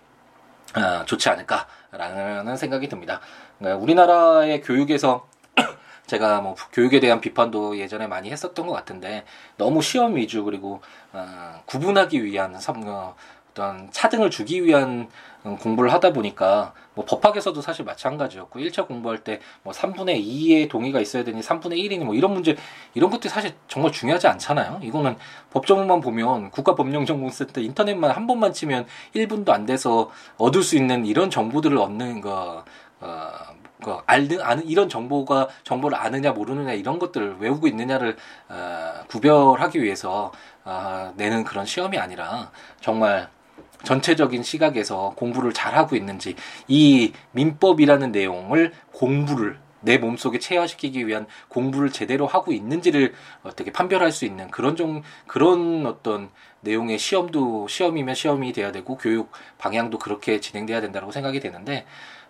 아, 0.74 1.04
좋지 1.06 1.30
않을까라는 1.30 2.56
생각이 2.56 2.88
듭니다. 2.90 3.20
그러니까 3.60 3.82
우리나라의 3.82 4.62
교육에서 4.62 5.28
제가 6.08 6.42
뭐 6.42 6.56
교육에 6.74 7.00
대한 7.00 7.22
비판도 7.22 7.78
예전에 7.78 8.08
많이 8.08 8.32
했었던 8.32 8.66
것 8.66 8.74
같은데 8.74 9.26
너무 9.58 9.82
시험 9.82 10.16
위주 10.16 10.44
그리고 10.44 10.82
어, 11.14 11.62
구분하기 11.66 12.24
위한 12.24 12.56
어, 12.56 13.16
어떤 13.60 13.92
차등을 13.92 14.32
주기 14.32 14.64
위한 14.64 15.10
음, 15.46 15.58
공부를 15.58 15.92
하다 15.94 16.14
보니까 16.14 16.74
뭐 16.94 17.06
법학에서도 17.06 17.62
사실 17.62 17.86
마찬가지였고 17.86 18.60
1차 18.60 18.88
공부할 18.88 19.24
때 19.24 19.42
뭐 19.64 19.74
3분의 19.74 20.26
2의 20.26 20.70
동의가 20.70 21.00
있어야 21.00 21.24
되니 21.24 21.42
3분의 21.42 21.74
1이니 21.74 22.04
뭐 22.04 22.16
이런 22.16 22.34
문제 22.34 22.56
이런 22.94 23.10
것들이 23.10 23.30
사실 23.30 23.54
정말 23.68 23.92
중요하지 23.92 24.28
않잖아요. 24.28 24.80
이거는 24.84 25.18
법정만 25.52 26.00
보면 26.02 26.52
국가법령정보센터 26.52 27.62
인터넷만 27.62 28.12
한 28.12 28.28
번만 28.28 28.54
치면 28.54 28.86
1분도 29.16 29.50
안 29.50 29.66
돼서 29.66 30.10
얻을 30.38 30.64
수 30.64 30.78
있는 30.78 31.06
이런 31.06 31.30
정보들을 31.30 31.78
얻는 31.78 32.22
거 32.22 32.64
어, 33.02 33.30
그 33.84 33.98
알는 34.06 34.42
아는 34.42 34.66
이런 34.68 34.90
정보가 34.90 35.48
정보를 35.64 35.98
아느냐 35.98 36.32
모르느냐 36.32 36.74
이런 36.74 37.00
것들을 37.00 37.38
외우고 37.40 37.68
있느냐를 37.68 38.18
어, 38.50 39.06
구별하기 39.08 39.82
위해서 39.82 40.32
어, 40.66 41.14
내는 41.16 41.44
그런 41.44 41.66
시험이 41.66 41.98
아니라 41.98 42.52
정말 42.82 43.30
전체적인 43.84 44.44
시각에서 44.44 45.14
공부를 45.16 45.54
잘하고 45.54 45.96
있는지 45.96 46.36
이 46.68 47.14
민법이라는 47.32 48.12
내용을 48.12 48.74
공부를 48.92 49.58
내 49.82 49.98
몸속에 49.98 50.40
체화시키기 50.40 51.08
위한 51.08 51.26
공부를 51.48 51.92
제대로 51.92 52.28
하고 52.28 52.52
있는지를 52.52 53.14
어떻게 53.44 53.72
판별할 53.72 54.12
수 54.12 54.26
있는 54.26 54.50
그런 54.52 54.76
좀 54.76 55.02
그런 55.26 55.86
어떤 55.86 56.30
내용의 56.62 56.98
시험도 56.98 57.70
시험이면 57.70 58.16
시험이 58.16 58.52
돼야 58.52 58.74
되고 58.74 58.98
교육 58.98 59.32
방향도 59.58 59.98
그렇게 60.00 60.42
진행돼야 60.42 60.82
된다고 60.82 61.12
생각이 61.12 61.40
되는데 61.40 61.86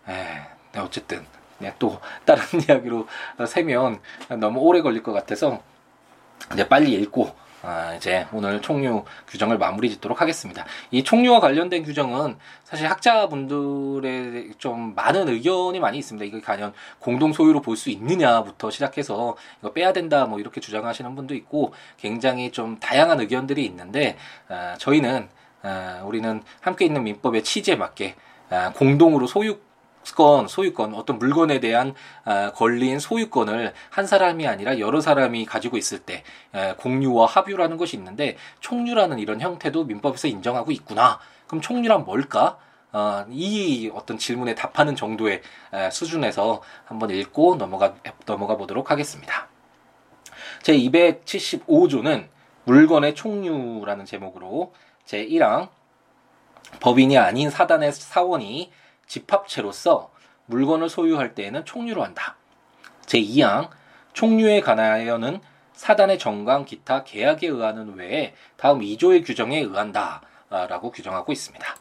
에, 0.07 0.13
네, 0.13 0.41
어쨌든 0.79 1.25
네, 1.59 1.73
또 1.79 1.99
다른 2.25 2.43
이야기로 2.67 3.07
세면 3.47 3.99
너무 4.39 4.59
오래 4.61 4.81
걸릴 4.81 5.03
것 5.03 5.11
같아서 5.11 5.61
이제 6.53 6.67
빨리 6.67 6.93
읽고 6.93 7.35
아, 7.61 7.93
이제 7.95 8.25
오늘 8.31 8.61
총류 8.61 9.03
규정을 9.27 9.57
마무리 9.57 9.89
짓도록 9.89 10.21
하겠습니다. 10.21 10.65
이 10.91 11.03
총류와 11.03 11.41
관련된 11.41 11.83
규정은 11.83 12.37
사실 12.63 12.89
학자분들의 12.89 14.53
좀 14.57 14.95
많은 14.95 15.27
의견이 15.27 15.79
많이 15.81 15.97
있습니다. 15.97 16.25
이거 16.25 16.39
과연 16.41 16.73
공동 16.99 17.33
소유로 17.33 17.61
볼 17.61 17.75
수 17.75 17.89
있느냐부터 17.89 18.71
시작해서 18.71 19.35
이거 19.59 19.73
빼야 19.73 19.91
된다 19.91 20.25
뭐 20.25 20.39
이렇게 20.39 20.61
주장하시는 20.61 21.15
분도 21.15 21.35
있고 21.35 21.73
굉장히 21.97 22.51
좀 22.51 22.79
다양한 22.79 23.19
의견들이 23.19 23.65
있는데 23.65 24.17
아, 24.47 24.75
저희는 24.77 25.27
아, 25.61 26.01
우리는 26.05 26.41
함께 26.61 26.85
있는 26.85 27.03
민법의 27.03 27.43
취지에 27.43 27.75
맞게 27.75 28.15
아, 28.49 28.71
공동으로 28.73 29.27
소유 29.27 29.59
건 30.15 30.47
소유권 30.47 30.93
어떤 30.93 31.19
물건에 31.19 31.59
대한 31.59 31.93
아, 32.25 32.51
권리인 32.51 32.99
소유권을 32.99 33.73
한 33.89 34.07
사람이 34.07 34.47
아니라 34.47 34.79
여러 34.79 35.01
사람이 35.01 35.45
가지고 35.45 35.77
있을 35.77 35.99
때 35.99 36.23
공유와 36.77 37.25
합유라는 37.25 37.77
것이 37.77 37.97
있는데 37.97 38.37
총유라는 38.59 39.19
이런 39.19 39.41
형태도 39.41 39.85
민법에서 39.85 40.27
인정하고 40.27 40.71
있구나. 40.71 41.19
그럼 41.47 41.61
총유란 41.61 42.05
뭘까? 42.05 42.57
어, 42.91 43.25
이 43.29 43.91
어떤 43.93 44.17
질문에 44.17 44.55
답하는 44.55 44.95
정도의 44.95 45.41
수준에서 45.91 46.61
한번 46.85 47.11
읽고 47.11 47.55
넘어가 47.55 47.95
넘어가 48.25 48.57
보도록 48.57 48.89
하겠습니다. 48.89 49.47
제 50.63 50.73
275조는 50.73 52.27
물건의 52.65 53.15
총유라는 53.15 54.05
제목으로 54.05 54.73
제 55.05 55.25
1항 55.25 55.69
법인이 56.79 57.17
아닌 57.17 57.49
사단의 57.49 57.91
사원이 57.91 58.71
집합체로서 59.09 60.11
물건을 60.45 60.87
소유할 60.87 61.35
때에는 61.35 61.65
총류로 61.65 62.01
한다. 62.01 62.37
제2항 63.07 63.69
총류에 64.13 64.61
관하여는 64.61 65.41
사단의 65.73 66.19
정관 66.19 66.63
기타 66.63 67.03
계약에 67.03 67.47
의하는 67.47 67.95
외에 67.95 68.33
다음 68.55 68.79
2조의 68.79 69.25
규정에 69.25 69.59
의한다. 69.59 70.21
라고 70.49 70.91
규정하고 70.91 71.31
있습니다. 71.31 71.75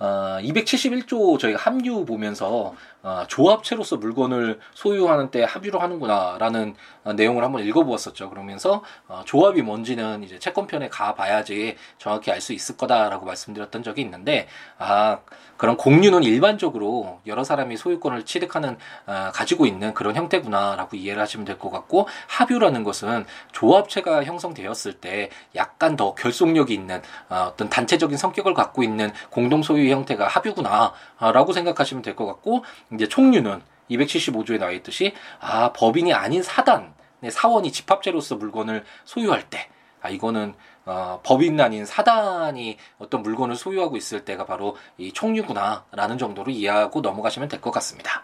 어, 0.00 0.38
271조 0.40 1.38
저희가 1.38 1.58
합류 1.58 2.04
보면서 2.04 2.74
어, 3.02 3.24
조합체로서 3.26 3.96
물건을 3.96 4.60
소유하는 4.74 5.30
때 5.30 5.42
합의를 5.42 5.80
하는구나라는 5.82 6.74
어, 7.04 7.12
내용을 7.14 7.42
한번 7.42 7.64
읽어보았었죠. 7.64 8.30
그러면서 8.30 8.82
어, 9.08 9.22
조합이 9.24 9.62
뭔지는 9.62 10.22
이제 10.22 10.38
채권편에 10.38 10.88
가봐야지 10.88 11.76
정확히 11.98 12.30
알 12.30 12.40
수 12.40 12.52
있을 12.52 12.76
거다라고 12.76 13.26
말씀드렸던 13.26 13.82
적이 13.82 14.02
있는데 14.02 14.46
아 14.78 15.18
그런 15.58 15.76
공유는 15.76 16.22
일반적으로 16.22 17.20
여러 17.26 17.44
사람이 17.44 17.76
소유권을 17.76 18.24
취득하는 18.24 18.78
아, 19.04 19.30
가지고 19.34 19.66
있는 19.66 19.92
그런 19.92 20.16
형태구나라고 20.16 20.96
이해를 20.96 21.20
하시면 21.20 21.44
될 21.44 21.58
것 21.58 21.70
같고 21.70 22.06
합유라는 22.28 22.84
것은 22.84 23.26
조합체가 23.50 24.22
형성되었을 24.24 24.94
때 24.94 25.28
약간 25.56 25.96
더 25.96 26.14
결속력이 26.14 26.72
있는 26.72 27.02
어, 27.28 27.48
어떤 27.52 27.68
단체적인 27.68 28.16
성격을 28.16 28.54
갖고 28.54 28.82
있는 28.84 29.10
공동 29.30 29.62
소유 29.62 29.90
형태가 29.90 30.28
합유구나라고 30.28 31.52
생각하시면 31.52 32.02
될 32.02 32.14
것 32.14 32.26
같고 32.26 32.64
이제 32.94 33.06
총류는 33.08 33.60
275조에 33.90 34.58
나와 34.58 34.72
있듯이 34.72 35.14
아 35.40 35.72
법인이 35.72 36.12
아닌 36.12 36.42
사단 36.42 36.94
사원이 37.28 37.72
집합체로서 37.72 38.36
물건을 38.36 38.84
소유할 39.04 39.50
때 39.50 39.68
아, 40.00 40.08
이거는 40.10 40.54
어, 40.88 41.20
법인 41.22 41.60
아닌 41.60 41.84
사단이 41.84 42.78
어떤 42.98 43.22
물건을 43.22 43.56
소유하고 43.56 43.98
있을 43.98 44.24
때가 44.24 44.46
바로 44.46 44.74
이 44.96 45.12
총류구나라는 45.12 46.16
정도로 46.16 46.50
이해하고 46.50 47.02
넘어가시면 47.02 47.48
될 47.50 47.58
것 47.60 47.70
같습니다. 47.72 48.22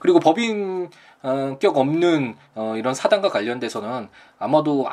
그리고 0.00 0.18
법인격 0.20 1.76
없는 1.76 2.36
어, 2.56 2.74
이런 2.76 2.94
사단과 2.94 3.28
관련돼서는 3.28 4.08
아마도 4.38 4.88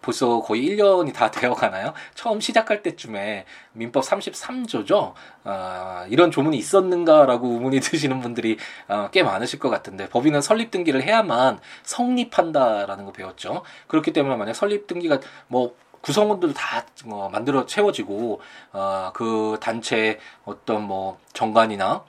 벌써 0.00 0.40
거의 0.40 0.62
1년이 0.70 1.12
다 1.12 1.28
되어 1.32 1.52
가나요? 1.52 1.92
처음 2.14 2.40
시작할 2.40 2.82
때쯤에 2.82 3.44
민법 3.72 4.04
33조죠. 4.04 5.12
어, 5.44 6.04
이런 6.08 6.30
조문이 6.30 6.56
있었는가라고 6.56 7.48
의문이 7.48 7.80
드시는 7.82 8.20
분들이 8.20 8.56
어, 8.88 9.10
꽤 9.12 9.22
많으실 9.22 9.58
것 9.58 9.68
같은데 9.68 10.08
법인은 10.08 10.40
설립 10.40 10.70
등기를 10.70 11.02
해야만 11.02 11.58
성립한다라는 11.82 13.04
거 13.04 13.12
배웠죠. 13.12 13.62
그렇기 13.88 14.12
때문에 14.14 14.36
만약 14.36 14.54
설립 14.54 14.86
등기가 14.86 15.20
뭐 15.48 15.74
구성원들 16.00 16.54
다 16.54 16.84
어, 17.06 17.28
만들어 17.32 17.66
채워지고 17.66 18.40
어, 18.72 19.10
그 19.14 19.58
단체 19.60 20.18
어떤 20.44 20.86
뭐 20.86 21.18
정관이나 21.32 22.04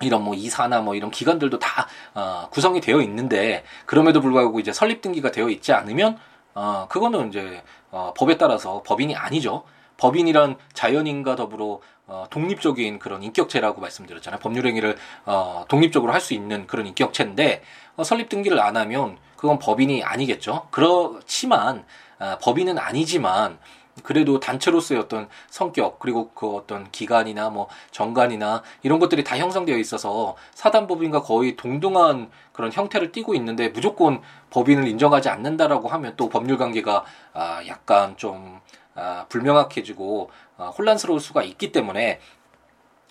이런 0.00 0.22
뭐 0.22 0.34
이사나 0.34 0.80
뭐 0.80 0.94
이런 0.94 1.10
기관들도 1.10 1.58
다 1.58 1.88
어, 2.14 2.48
구성이 2.50 2.80
되어 2.80 3.00
있는데 3.02 3.64
그럼에도 3.86 4.20
불구하고 4.20 4.60
이제 4.60 4.72
설립 4.72 5.00
등기가 5.00 5.30
되어 5.30 5.48
있지 5.48 5.72
않으면 5.72 6.18
어, 6.54 6.86
그거는 6.88 7.28
이제 7.28 7.62
어, 7.90 8.12
법에 8.16 8.36
따라서 8.36 8.82
법인이 8.84 9.16
아니죠. 9.16 9.64
법인이란 9.96 10.56
자연인과 10.74 11.34
더불어 11.36 11.80
어, 12.06 12.26
독립적인 12.30 13.00
그런 13.00 13.22
인격체라고 13.22 13.80
말씀드렸잖아요. 13.80 14.38
법률 14.40 14.66
행위를 14.66 14.96
어, 15.26 15.64
독립적으로 15.68 16.12
할 16.12 16.20
수 16.20 16.34
있는 16.34 16.66
그런 16.66 16.86
인격체인데 16.86 17.62
어, 17.96 18.04
설립 18.04 18.28
등기를 18.28 18.60
안 18.60 18.76
하면 18.76 19.18
그건 19.36 19.58
법인이 19.58 20.02
아니겠죠. 20.04 20.68
그렇지만 20.70 21.84
어, 22.18 22.38
법인은 22.40 22.78
아니지만 22.78 23.58
그래도 24.02 24.38
단체로서의 24.40 25.00
어떤 25.00 25.28
성격 25.50 25.98
그리고 25.98 26.30
그 26.30 26.54
어떤 26.54 26.90
기관이나 26.90 27.50
뭐 27.50 27.68
정관이나 27.90 28.62
이런 28.82 28.98
것들이 28.98 29.24
다 29.24 29.36
형성되어 29.36 29.76
있어서 29.78 30.36
사단법인과 30.54 31.22
거의 31.22 31.56
동등한 31.56 32.30
그런 32.52 32.72
형태를 32.72 33.12
띠고 33.12 33.34
있는데 33.34 33.68
무조건 33.68 34.22
법인을 34.50 34.86
인정하지 34.88 35.28
않는다라고 35.28 35.88
하면 35.88 36.14
또 36.16 36.28
법률 36.28 36.58
관계가 36.58 37.04
아 37.34 37.62
약간 37.66 38.16
좀 38.16 38.60
아, 38.94 39.26
불명확해지고 39.28 40.30
아, 40.56 40.66
혼란스러울 40.76 41.20
수가 41.20 41.44
있기 41.44 41.70
때문에 41.70 42.18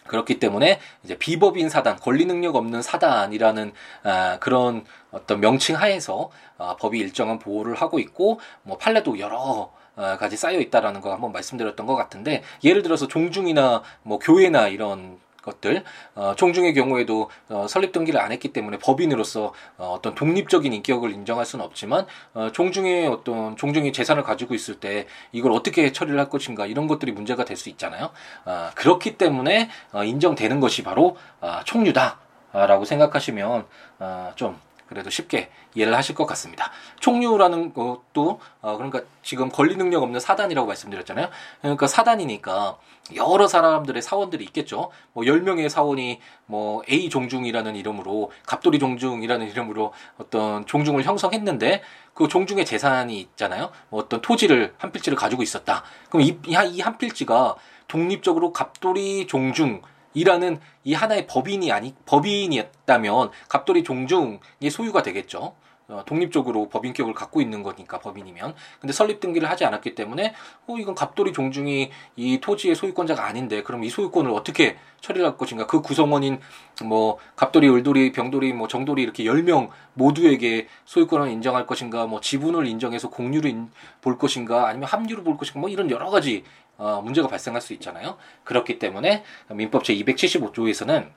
그렇기 0.07 0.39
때문에 0.39 0.79
이제 1.03 1.17
비법인 1.17 1.69
사단, 1.69 1.97
권리 1.97 2.25
능력 2.25 2.55
없는 2.55 2.81
사단이라는 2.81 3.73
아, 4.03 4.37
그런 4.39 4.85
어떤 5.11 5.39
명칭 5.39 5.75
하에서 5.75 6.31
아, 6.57 6.75
법이 6.77 6.97
일정한 6.99 7.39
보호를 7.39 7.75
하고 7.75 7.99
있고 7.99 8.39
뭐 8.63 8.77
판례도 8.77 9.19
여러 9.19 9.71
어, 9.95 10.17
가지 10.17 10.37
쌓여 10.37 10.59
있다라는 10.59 11.01
거 11.01 11.11
한번 11.11 11.31
말씀드렸던 11.31 11.85
것 11.85 11.95
같은데 11.95 12.43
예를 12.63 12.83
들어서 12.83 13.07
종중이나 13.07 13.81
뭐 14.03 14.19
교회나 14.19 14.67
이런 14.67 15.19
것들 15.47 15.83
어, 16.15 16.33
종중의 16.37 16.73
경우에도 16.73 17.29
어, 17.49 17.65
설립 17.67 17.91
등기를 17.91 18.21
안 18.21 18.31
했기 18.31 18.53
때문에 18.53 18.77
법인으로서 18.79 19.53
어, 19.77 19.93
어떤 19.97 20.15
독립적인 20.15 20.71
인격을 20.71 21.11
인정할 21.11 21.45
수는 21.45 21.65
없지만 21.65 22.05
어, 22.33 22.49
종중의 22.53 23.07
어떤 23.07 23.57
종중이 23.57 23.91
재산을 23.91 24.23
가지고 24.23 24.53
있을 24.53 24.75
때 24.75 25.07
이걸 25.33 25.51
어떻게 25.51 25.91
처리를 25.91 26.17
할 26.17 26.29
것인가 26.29 26.65
이런 26.65 26.87
것들이 26.87 27.11
문제가 27.11 27.43
될 27.43 27.57
수 27.57 27.69
있잖아요. 27.69 28.11
어, 28.45 28.69
그렇기 28.75 29.17
때문에 29.17 29.69
어, 29.91 30.03
인정되는 30.03 30.59
것이 30.59 30.83
바로 30.83 31.17
어, 31.41 31.59
총류다라고 31.65 32.85
생각하시면 32.85 33.65
어, 33.99 34.31
좀 34.35 34.57
그래도 34.87 35.09
쉽게 35.09 35.49
이해를 35.75 35.95
하실 35.95 36.15
것 36.15 36.25
같습니다. 36.25 36.71
총류라는 36.99 37.73
것도 37.73 38.39
어, 38.61 38.77
그러니까 38.77 39.01
지금 39.21 39.49
권리 39.49 39.75
능력 39.75 40.03
없는 40.03 40.19
사단이라고 40.19 40.67
말씀드렸잖아요. 40.67 41.29
그러니까 41.61 41.87
사단이니까 41.87 42.77
여러 43.15 43.47
사람들의 43.47 44.01
사원들이 44.01 44.43
있겠죠. 44.45 44.91
뭐 45.13 45.23
10명의 45.23 45.69
사원이 45.69 46.19
뭐 46.45 46.81
A 46.89 47.09
종중이라는 47.09 47.75
이름으로 47.75 48.31
갑돌이 48.45 48.79
종중이라는 48.79 49.49
이름으로 49.49 49.93
어떤 50.17 50.65
종중을 50.65 51.03
형성했는데 51.03 51.83
그 52.13 52.27
종중의 52.27 52.65
재산이 52.65 53.19
있잖아요. 53.19 53.71
뭐 53.89 54.01
어떤 54.01 54.21
토지를 54.21 54.73
한 54.77 54.91
필지를 54.91 55.17
가지고 55.17 55.43
있었다. 55.43 55.83
그럼 56.09 56.23
이 56.23 56.81
한 56.81 56.97
필지가 56.97 57.55
독립적으로 57.87 58.51
갑돌이 58.51 59.27
종중 59.27 59.81
이라는 60.13 60.59
이 60.83 60.93
하나의 60.93 61.27
법인이 61.27 61.71
아니 61.71 61.93
법인이었다면 62.05 63.31
갑돌이 63.49 63.83
종중의 63.83 64.69
소유가 64.71 65.03
되겠죠. 65.03 65.55
어, 65.89 66.03
독립적으로 66.05 66.67
법인격을 66.67 67.13
갖고 67.13 67.39
있는 67.39 67.63
거니까 67.63 67.99
법인이면. 67.99 68.55
근데 68.81 68.91
설립 68.91 69.21
등기를 69.21 69.49
하지 69.49 69.63
않았기 69.63 69.95
때문에 69.95 70.33
어 70.67 70.75
이건 70.77 70.95
갑돌이 70.95 71.31
종중이 71.31 71.91
이 72.17 72.39
토지의 72.41 72.75
소유권자가 72.75 73.25
아닌데 73.25 73.63
그럼 73.63 73.85
이 73.85 73.89
소유권을 73.89 74.31
어떻게 74.31 74.77
처리할 74.99 75.31
를 75.31 75.37
것인가? 75.37 75.65
그 75.65 75.81
구성원인 75.81 76.39
뭐 76.83 77.17
갑돌이 77.37 77.69
을돌이 77.69 78.11
병돌이 78.11 78.51
뭐 78.53 78.67
정돌이 78.67 79.01
이렇게 79.01 79.25
열 79.25 79.43
명 79.47 79.69
모두에게 79.93 80.67
소유권을 80.85 81.29
인정할 81.29 81.65
것인가? 81.65 82.05
뭐 82.05 82.19
지분을 82.19 82.67
인정해서 82.67 83.09
공유를 83.09 83.49
인, 83.49 83.71
볼 84.01 84.17
것인가? 84.17 84.67
아니면 84.67 84.89
합류를 84.89 85.23
볼 85.23 85.37
것인가? 85.37 85.59
뭐 85.61 85.69
이런 85.69 85.89
여러 85.89 86.09
가지 86.09 86.43
어 86.77 87.01
문제가 87.01 87.29
발생할 87.29 87.61
수 87.61 87.71
있잖아요. 87.73 88.17
그렇기 88.43 88.77
때문에 88.77 89.23
민법 89.49 89.85
제 89.85 89.95
275조에서는 89.95 91.07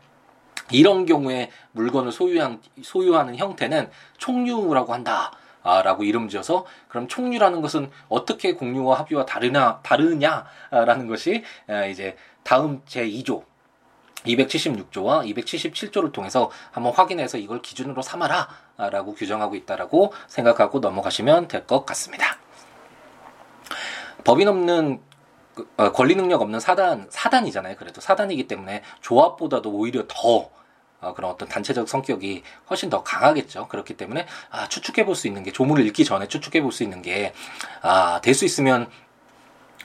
이런 0.72 1.06
경우에 1.06 1.50
물건을 1.72 2.12
소유한, 2.12 2.61
소유하는 2.83 3.37
형태는 3.37 3.90
총류라고 4.18 4.92
한다. 4.92 5.33
아, 5.62 5.83
라고 5.83 6.04
이름 6.04 6.28
지어서 6.30 6.64
그럼 6.88 7.06
총류라는 7.06 7.61
것은 7.61 7.90
어떻게 8.09 8.54
공유와 8.54 9.00
합의와 9.00 9.26
다르냐 9.26 9.80
다르냐라는 9.83 11.06
것이 11.06 11.44
이제 11.90 12.16
다음 12.44 12.80
제 12.87 13.06
2조 13.06 13.44
276조와 14.24 15.26
277조를 15.35 16.12
통해서 16.12 16.50
한번 16.70 16.94
확인해서 16.94 17.37
이걸 17.37 17.61
기준으로 17.61 18.00
삼아라 18.00 18.48
라고 18.90 19.14
규정하고 19.14 19.54
있다라고 19.54 20.12
생각하고 20.28 20.78
넘어가시면 20.80 21.48
될 21.48 21.66
것 21.66 21.85
같습니다. 21.85 22.38
법인 24.24 24.48
없는 24.48 25.00
그, 25.54 25.68
어, 25.76 25.92
권리 25.92 26.14
능력 26.14 26.40
없는 26.42 26.61
사단 26.61 27.06
사단이잖아요. 27.11 27.76
그래도 27.76 28.00
사단이기 28.00 28.46
때문에 28.48 28.83
조합보다도 29.00 29.70
오히려 29.70 30.04
더 30.09 30.50
어, 31.00 31.14
그런 31.14 31.30
어떤 31.30 31.48
단체적 31.48 31.88
성격이 31.88 32.42
훨씬 32.68 32.90
더 32.90 33.02
강하겠죠. 33.02 33.68
그렇기 33.68 33.94
때문에 33.96 34.26
아, 34.50 34.68
추측해 34.68 35.04
볼 35.06 35.14
수 35.14 35.26
있는 35.26 35.42
게 35.42 35.50
조문을 35.52 35.86
읽기 35.86 36.04
전에 36.04 36.28
추측해 36.28 36.62
볼 36.62 36.72
수 36.72 36.82
있는 36.82 37.02
게 37.02 37.32
아, 37.82 38.20
될 38.22 38.34
수 38.34 38.44
있으면 38.44 38.88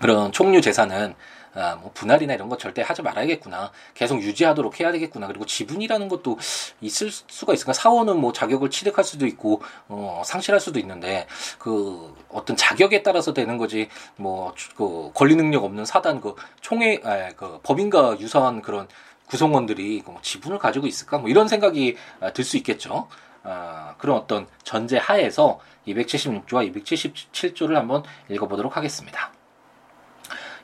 그런 0.02 0.32
총류 0.32 0.62
재산은 0.62 1.16
아, 1.58 1.76
뭐 1.78 1.92
분할이나 1.94 2.34
이런 2.34 2.50
거 2.50 2.58
절대 2.58 2.82
하지 2.82 3.02
말아야겠구나. 3.02 3.72
계속 3.94 4.22
유지하도록 4.22 4.78
해야 4.82 4.92
되겠구나. 4.92 5.26
그리고 5.28 5.46
지분이라는 5.46 6.10
것도 6.10 6.38
있을 6.82 7.10
수가 7.10 7.54
있으니까 7.54 7.72
사원은 7.72 8.20
뭐 8.20 8.34
자격을 8.34 8.70
취득할 8.70 9.06
수도 9.06 9.26
있고 9.26 9.62
어, 9.88 10.22
상실할 10.26 10.60
수도 10.60 10.80
있는데 10.80 11.28
그 11.58 12.14
어떤 12.30 12.58
자격에 12.58 13.04
따라서 13.04 13.34
되는 13.34 13.58
거지 13.58 13.88
뭐 14.18 14.54
그 14.76 15.12
권리 15.14 15.36
능력 15.38 15.64
없는 15.64 15.86
사단 15.86 16.20
그 16.20 16.36
총회 16.60 17.00
아, 17.06 17.30
그 17.38 17.62
법인과 17.64 18.20
유사한 18.20 18.62
그런 18.62 18.90
구성원들이 19.28 20.04
뭐 20.06 20.20
지분을 20.22 20.60
가지고 20.60 20.88
있을까? 20.88 21.18
뭐 21.18 21.30
이런 21.30 21.48
생각이 21.48 21.98
아, 22.20 22.32
들수 22.32 22.58
있겠죠. 22.58 23.08
아, 23.44 23.96
그런 23.98 24.18
어떤 24.18 24.48
전제 24.64 24.98
하에서 24.98 25.60
276조와 25.88 26.72
277조를 26.74 27.74
한번 27.74 28.04
읽어보도록 28.30 28.76
하겠습니다. 28.78 29.32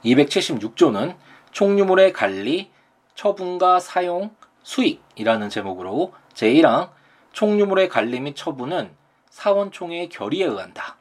276조는 0.04 1.16
총유물의 1.52 2.14
관리, 2.14 2.72
처분과 3.16 3.80
사용, 3.80 4.36
수익이라는 4.64 5.50
제목으로 5.50 6.14
제1항 6.34 6.90
총유물의 7.34 7.90
관리 7.90 8.20
및 8.20 8.36
처분은 8.36 8.92
사원총회의 9.30 10.10
결의에 10.10 10.46
의한다. 10.46 10.98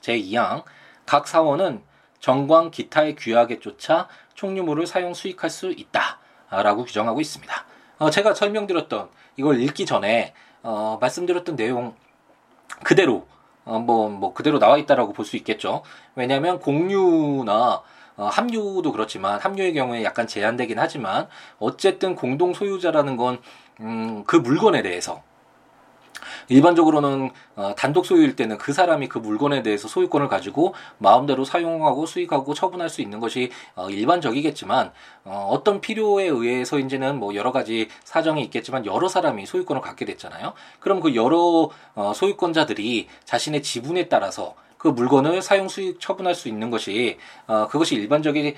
제2항 0.00 0.64
각 1.06 1.26
사원은 1.26 1.82
정관 2.20 2.70
기타의 2.70 3.16
규약에 3.16 3.60
쫓아 3.60 4.08
총유물을 4.34 4.86
사용 4.86 5.14
수익할 5.14 5.50
수 5.50 5.70
있다. 5.70 6.19
라고 6.50 6.84
규정하고 6.84 7.20
있습니다. 7.20 7.64
어, 7.98 8.10
제가 8.10 8.34
설명드렸던 8.34 9.08
이걸 9.36 9.60
읽기 9.60 9.86
전에 9.86 10.34
어, 10.62 10.98
말씀드렸던 11.00 11.56
내용 11.56 11.94
그대로 12.84 13.26
어, 13.64 13.78
뭐, 13.78 14.08
뭐 14.08 14.32
그대로 14.34 14.58
나와 14.58 14.78
있다라고 14.78 15.12
볼 15.12 15.24
수 15.24 15.36
있겠죠. 15.36 15.82
왜냐하면 16.16 16.58
공유나 16.60 17.82
어, 18.16 18.26
합류도 18.26 18.92
그렇지만 18.92 19.38
합류의 19.40 19.74
경우에 19.74 20.02
약간 20.04 20.26
제한되긴 20.26 20.78
하지만 20.78 21.28
어쨌든 21.58 22.14
공동 22.14 22.52
소유자라는 22.52 23.16
건 23.16 23.40
음, 23.80 24.24
그 24.24 24.36
물건에 24.36 24.82
대해서 24.82 25.22
일반적으로는 26.50 27.30
어, 27.56 27.74
단독 27.76 28.04
소유일 28.04 28.36
때는 28.36 28.58
그 28.58 28.72
사람이 28.72 29.08
그 29.08 29.18
물건에 29.18 29.62
대해서 29.62 29.88
소유권을 29.88 30.28
가지고 30.28 30.74
마음대로 30.98 31.44
사용하고 31.44 32.06
수익하고 32.06 32.52
처분할 32.54 32.90
수 32.90 33.00
있는 33.00 33.20
것이 33.20 33.50
어, 33.76 33.88
일반적이겠지만 33.88 34.92
어, 35.24 35.48
어떤 35.50 35.80
필요에 35.80 36.26
의해서인지는 36.26 37.18
뭐 37.18 37.34
여러 37.34 37.52
가지 37.52 37.88
사정이 38.04 38.42
있겠지만 38.44 38.84
여러 38.84 39.08
사람이 39.08 39.46
소유권을 39.46 39.80
갖게 39.80 40.04
됐잖아요. 40.04 40.52
그럼 40.80 41.00
그 41.00 41.14
여러 41.14 41.70
어, 41.94 42.12
소유권자들이 42.14 43.08
자신의 43.24 43.62
지분에 43.62 44.08
따라서 44.08 44.54
그 44.76 44.88
물건을 44.88 45.42
사용 45.42 45.68
수익 45.68 46.00
처분할 46.00 46.34
수 46.34 46.48
있는 46.48 46.70
것이 46.70 47.18
어, 47.46 47.68
그것이 47.68 47.94
일반적일 47.94 48.56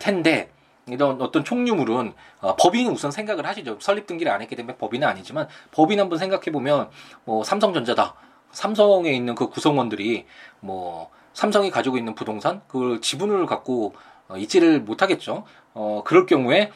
텐데 0.00 0.50
이런 0.92 1.20
어떤 1.20 1.44
총류물은 1.44 2.12
어, 2.40 2.56
법인은 2.56 2.92
우선 2.92 3.10
생각을 3.10 3.46
하시죠. 3.46 3.78
설립 3.80 4.06
등기를 4.06 4.30
안 4.32 4.42
했기 4.42 4.56
때문에 4.56 4.76
법인은 4.76 5.06
아니지만 5.06 5.48
법인 5.70 6.00
한번 6.00 6.18
생각해 6.18 6.50
보면 6.52 6.90
뭐 7.24 7.44
삼성전자다. 7.44 8.14
삼성에 8.52 9.10
있는 9.10 9.34
그 9.34 9.48
구성원들이 9.48 10.26
뭐 10.60 11.10
삼성이 11.34 11.70
가지고 11.70 11.98
있는 11.98 12.14
부동산 12.14 12.62
그 12.68 13.00
지분을 13.02 13.46
갖고 13.46 13.94
어, 14.28 14.36
있지를 14.36 14.80
못하겠죠. 14.80 15.44
어 15.74 16.02
그럴 16.04 16.26
경우에 16.26 16.70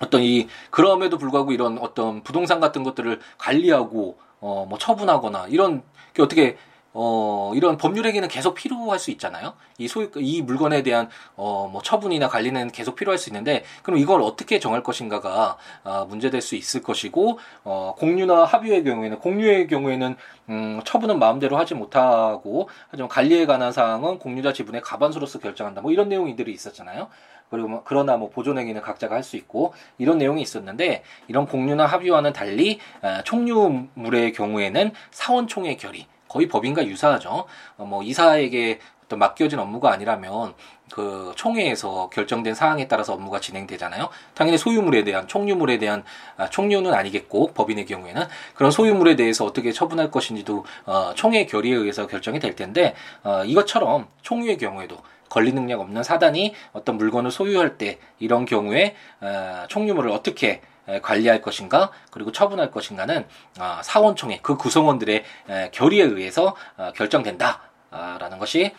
어떤 0.00 0.22
이 0.22 0.48
그럼에도 0.70 1.18
불구하고 1.18 1.52
이런 1.52 1.78
어떤 1.78 2.22
부동산 2.22 2.60
같은 2.60 2.82
것들을 2.82 3.20
관리하고 3.38 4.18
어 4.40 4.64
뭐 4.68 4.78
처분하거나 4.78 5.48
이런 5.48 5.82
게 6.14 6.22
어떻게 6.22 6.56
어, 6.92 7.52
이런 7.54 7.76
법률에게는 7.76 8.28
계속 8.28 8.54
필요할 8.54 8.98
수 8.98 9.10
있잖아요. 9.12 9.54
이 9.78 9.86
소유, 9.86 10.10
이 10.16 10.42
물건에 10.42 10.82
대한, 10.82 11.08
어, 11.36 11.68
뭐, 11.70 11.82
처분이나 11.82 12.28
관리는 12.28 12.68
계속 12.72 12.96
필요할 12.96 13.16
수 13.16 13.28
있는데, 13.28 13.64
그럼 13.82 13.98
이걸 13.98 14.22
어떻게 14.22 14.58
정할 14.58 14.82
것인가가, 14.82 15.56
어, 15.84 16.06
문제될 16.08 16.40
수 16.40 16.56
있을 16.56 16.82
것이고, 16.82 17.38
어, 17.64 17.94
공유나 17.96 18.44
합의의 18.44 18.82
경우에는, 18.82 19.20
공유의 19.20 19.68
경우에는, 19.68 20.16
음, 20.48 20.80
처분은 20.84 21.20
마음대로 21.20 21.56
하지 21.56 21.74
못하고, 21.74 22.68
하지만 22.90 23.08
관리에 23.08 23.46
관한 23.46 23.70
사항은 23.72 24.18
공유자 24.18 24.52
지분의 24.52 24.80
가반수로서 24.80 25.38
결정한다. 25.38 25.82
뭐, 25.82 25.92
이런 25.92 26.08
내용들이 26.08 26.52
있었잖아요. 26.52 27.08
그리고 27.50 27.68
뭐, 27.68 27.82
그러나 27.84 28.16
뭐, 28.16 28.30
보존행위는 28.30 28.80
각자가 28.80 29.14
할 29.14 29.22
수 29.22 29.36
있고, 29.36 29.74
이런 29.98 30.18
내용이 30.18 30.42
있었는데, 30.42 31.04
이런 31.28 31.46
공유나 31.46 31.86
합의와는 31.86 32.32
달리, 32.32 32.80
어, 33.02 33.20
총유물의 33.24 34.32
경우에는 34.32 34.92
사원총회 35.12 35.76
결의, 35.76 36.06
거의 36.30 36.46
법인과 36.46 36.86
유사하죠. 36.86 37.44
어, 37.76 37.84
뭐 37.84 38.02
이사에게 38.02 38.78
어떤 39.04 39.18
맡겨진 39.18 39.58
업무가 39.58 39.90
아니라면 39.90 40.54
그 40.92 41.32
총회에서 41.34 42.08
결정된 42.10 42.54
사항에 42.54 42.86
따라서 42.86 43.14
업무가 43.14 43.40
진행되잖아요. 43.40 44.08
당연히 44.34 44.56
소유물에 44.56 45.02
대한 45.02 45.26
총유물에 45.26 45.78
대한 45.78 46.04
아, 46.36 46.48
총유는 46.48 46.94
아니겠고 46.94 47.52
법인의 47.52 47.86
경우에는 47.86 48.22
그런 48.54 48.70
소유물에 48.70 49.16
대해서 49.16 49.44
어떻게 49.44 49.72
처분할 49.72 50.12
것인지도 50.12 50.64
어, 50.86 51.12
총회 51.16 51.46
결의에 51.46 51.74
의해서 51.74 52.06
결정이 52.06 52.38
될 52.38 52.54
텐데 52.54 52.94
어, 53.24 53.42
이것처럼 53.44 54.06
총유의 54.22 54.58
경우에도 54.58 54.98
권리 55.28 55.52
능력 55.52 55.80
없는 55.80 56.04
사단이 56.04 56.54
어떤 56.72 56.96
물건을 56.96 57.32
소유할 57.32 57.78
때 57.78 57.98
이런 58.20 58.44
경우에 58.44 58.94
어, 59.20 59.64
총유물을 59.68 60.10
어떻게 60.10 60.60
관리할 61.02 61.40
것인가 61.42 61.90
그리고 62.10 62.32
처분할 62.32 62.70
것인가는 62.70 63.26
아, 63.58 63.80
사원총회 63.82 64.40
그 64.42 64.56
구성원들의 64.56 65.24
결의에 65.72 66.04
의해서 66.04 66.56
어, 66.76 66.92
결정된다라는 66.94 68.38
것이 68.38 68.72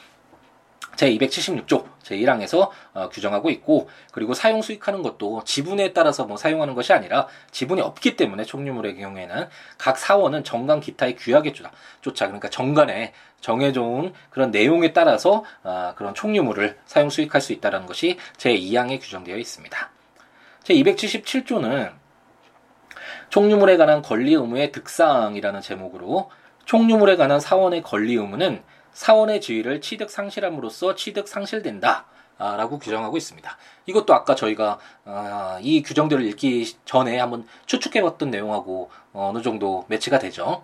제276조 0.96 1.86
제1항에서 2.04 2.70
어, 2.94 3.10
규정하고 3.10 3.50
있고 3.50 3.90
그리고 4.12 4.34
사용 4.34 4.62
수익하는 4.62 5.02
것도 5.02 5.44
지분에 5.46 5.94
따라서 5.94 6.26
뭐 6.26 6.38
사용하는 6.38 6.76
것이 6.76 6.94
아니라 6.94 7.28
지분이 7.52 7.82
없기 7.82 8.16
때문에 8.16 8.44
총류물의 8.44 8.98
경우에는 8.98 9.48
각 9.78 9.98
사원은 9.98 10.44
정관 10.44 10.80
기타의 10.80 11.16
규약에 11.16 11.54
쫓아 12.02 12.26
그러니까 12.28 12.50
정관에 12.50 13.14
정해져온 13.40 14.14
그런 14.30 14.52
내용에 14.52 14.94
따라서 14.94 15.44
어, 15.64 15.94
그런 15.96 16.14
총류물을 16.14 16.78
사용 16.86 17.10
수익할 17.10 17.42
수 17.42 17.54
있다는 17.54 17.86
것이 17.86 18.18
제2항에 18.38 19.02
규정되어 19.02 19.38
있습니다. 19.38 19.90
제277조는 20.64 22.01
총유물에 23.32 23.78
관한 23.78 24.02
권리 24.02 24.34
의무의 24.34 24.72
득상이라는 24.72 25.62
제목으로 25.62 26.30
총유물에 26.66 27.16
관한 27.16 27.40
사원의 27.40 27.82
권리 27.82 28.16
의무는 28.16 28.62
사원의 28.92 29.42
지위를 29.42 29.82
취득 29.82 30.10
상실함으로써 30.10 30.96
취득 30.96 31.28
상실된다. 31.28 32.06
라고 32.38 32.80
규정하고 32.80 33.18
있습니다. 33.18 33.56
이것도 33.86 34.16
아까 34.16 34.34
저희가 34.34 34.80
아, 35.06 35.60
이 35.62 35.84
규정들을 35.84 36.26
읽기 36.26 36.76
전에 36.86 37.20
한번 37.20 37.46
추측해봤던 37.68 38.32
내용하고 38.32 38.90
어느 39.14 39.44
정도 39.44 39.86
매치가 39.90 40.18
되죠. 40.18 40.64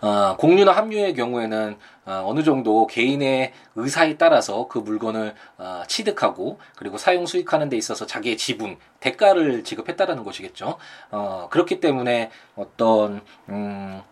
어, 0.00 0.36
공유나 0.38 0.72
합류의 0.72 1.14
경우에는 1.14 1.76
어, 2.06 2.22
어느 2.26 2.42
정도 2.42 2.86
개인의 2.86 3.52
의사에 3.76 4.16
따라서 4.16 4.68
그 4.68 4.78
물건을 4.78 5.34
어, 5.58 5.82
취득하고 5.88 6.58
그리고 6.76 6.98
사용 6.98 7.26
수익하는 7.26 7.68
데 7.68 7.76
있어서 7.76 8.06
자기의 8.06 8.36
지분 8.36 8.76
대가를 9.00 9.64
지급했다라는 9.64 10.24
것이겠죠. 10.24 10.76
어, 11.10 11.48
그렇기 11.50 11.80
때문에 11.80 12.30
어떤 12.56 13.22
음, 13.48 14.02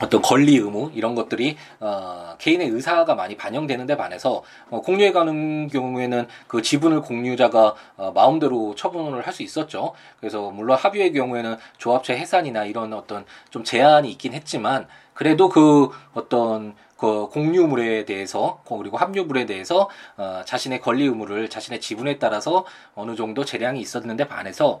어떤 0.00 0.22
권리 0.22 0.56
의무 0.56 0.90
이런 0.94 1.14
것들이 1.14 1.56
어, 1.80 2.34
개인의 2.38 2.68
의사가 2.68 3.14
많이 3.14 3.36
반영되는데 3.36 3.96
반해서 3.96 4.42
어, 4.70 4.80
공유에 4.80 5.12
가는 5.12 5.68
경우에는 5.68 6.26
그 6.46 6.62
지분을 6.62 7.00
공유자가 7.02 7.74
어, 7.96 8.12
마음대로 8.12 8.74
처분을 8.74 9.26
할 9.26 9.30
수 9.30 9.44
있었죠. 9.44 9.92
그래서 10.18 10.50
물론 10.50 10.76
합의의 10.76 11.12
경우에는 11.12 11.56
조합체 11.78 12.16
해산이나 12.16 12.64
이런 12.64 12.92
어떤 12.92 13.24
좀 13.50 13.62
제한이 13.62 14.10
있긴 14.10 14.32
했지만 14.34 14.88
그래도 15.14 15.48
그 15.48 15.90
어떤 16.14 16.74
그 16.96 17.28
공유물에 17.28 18.04
대해서 18.06 18.60
그리고 18.66 18.96
합류물에 18.96 19.46
대해서 19.46 19.88
어, 20.16 20.42
자신의 20.44 20.80
권리 20.80 21.04
의무를 21.04 21.48
자신의 21.48 21.80
지분에 21.80 22.18
따라서 22.18 22.64
어느 22.94 23.14
정도 23.14 23.44
재량이 23.44 23.80
있었는데 23.80 24.26
반해서 24.26 24.80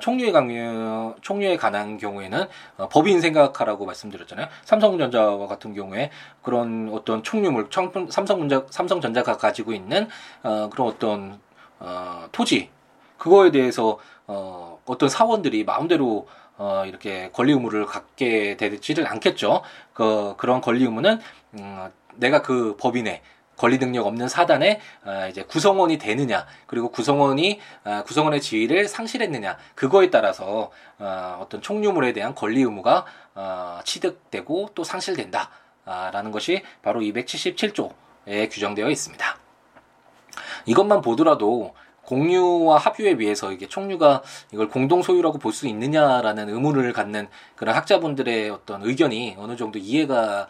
총류에 0.00 0.32
강요 0.32 1.14
총류에 1.22 1.56
관한 1.56 1.98
경우에는 1.98 2.46
어, 2.76 2.88
법인 2.88 3.20
생각하라고 3.20 3.86
말씀드렸잖아요. 3.86 4.46
삼성전자와 4.64 5.46
같은 5.46 5.74
경우에 5.74 6.10
그런 6.42 6.90
어떤 6.92 7.22
총류물 7.22 7.68
삼성전자 8.10 8.66
삼성전자가 8.70 9.36
가지고 9.36 9.72
있는 9.72 10.08
어, 10.42 10.68
그런 10.70 10.88
어떤 10.88 11.40
어, 11.78 12.28
토지 12.32 12.70
그거에 13.18 13.50
대해서 13.50 13.98
어, 14.26 14.80
어떤 14.86 15.08
사원들이 15.08 15.64
마음대로 15.64 16.26
어, 16.56 16.84
이렇게 16.86 17.30
권리 17.32 17.52
의무를 17.52 17.86
갖게 17.86 18.56
되지를 18.58 19.06
않겠죠. 19.06 19.62
그, 19.94 20.34
그런 20.36 20.60
권리 20.60 20.84
의무는, 20.84 21.18
음, 21.54 21.88
내가 22.16 22.42
그 22.42 22.76
법인의 22.78 23.22
권리 23.60 23.78
능력 23.78 24.06
없는 24.06 24.26
사단의 24.26 24.80
어, 25.04 25.26
이제 25.28 25.42
구성원이 25.42 25.98
되느냐 25.98 26.46
그리고 26.66 26.90
구성원이 26.90 27.60
어, 27.84 28.02
구성원의 28.06 28.40
지위를 28.40 28.88
상실했느냐 28.88 29.58
그거에 29.74 30.08
따라서 30.08 30.70
어, 30.98 31.38
어떤 31.42 31.60
총유물에 31.60 32.14
대한 32.14 32.34
권리 32.34 32.62
의무가 32.62 33.04
취득되고 33.84 34.70
또 34.74 34.84
상실된다 34.84 35.50
라는 35.84 36.30
것이 36.30 36.62
바로 36.82 37.00
277조에 37.00 38.50
규정되어 38.50 38.90
있습니다. 38.90 39.36
이것만 40.66 41.00
보더라도 41.00 41.74
공유와 42.10 42.76
합유에 42.78 43.16
비해서 43.16 43.52
이게 43.52 43.68
총류가 43.68 44.22
이걸 44.52 44.68
공동 44.68 45.00
소유라고 45.02 45.38
볼 45.38 45.50
수 45.52 45.66
있느냐라는 45.68 46.48
의문을 46.48 46.92
갖는 46.92 47.28
그런 47.56 47.74
학자분들의 47.74 48.50
어떤 48.50 48.82
의견이 48.84 49.34
어느 49.38 49.56
정도 49.56 49.78
이해가 49.78 50.46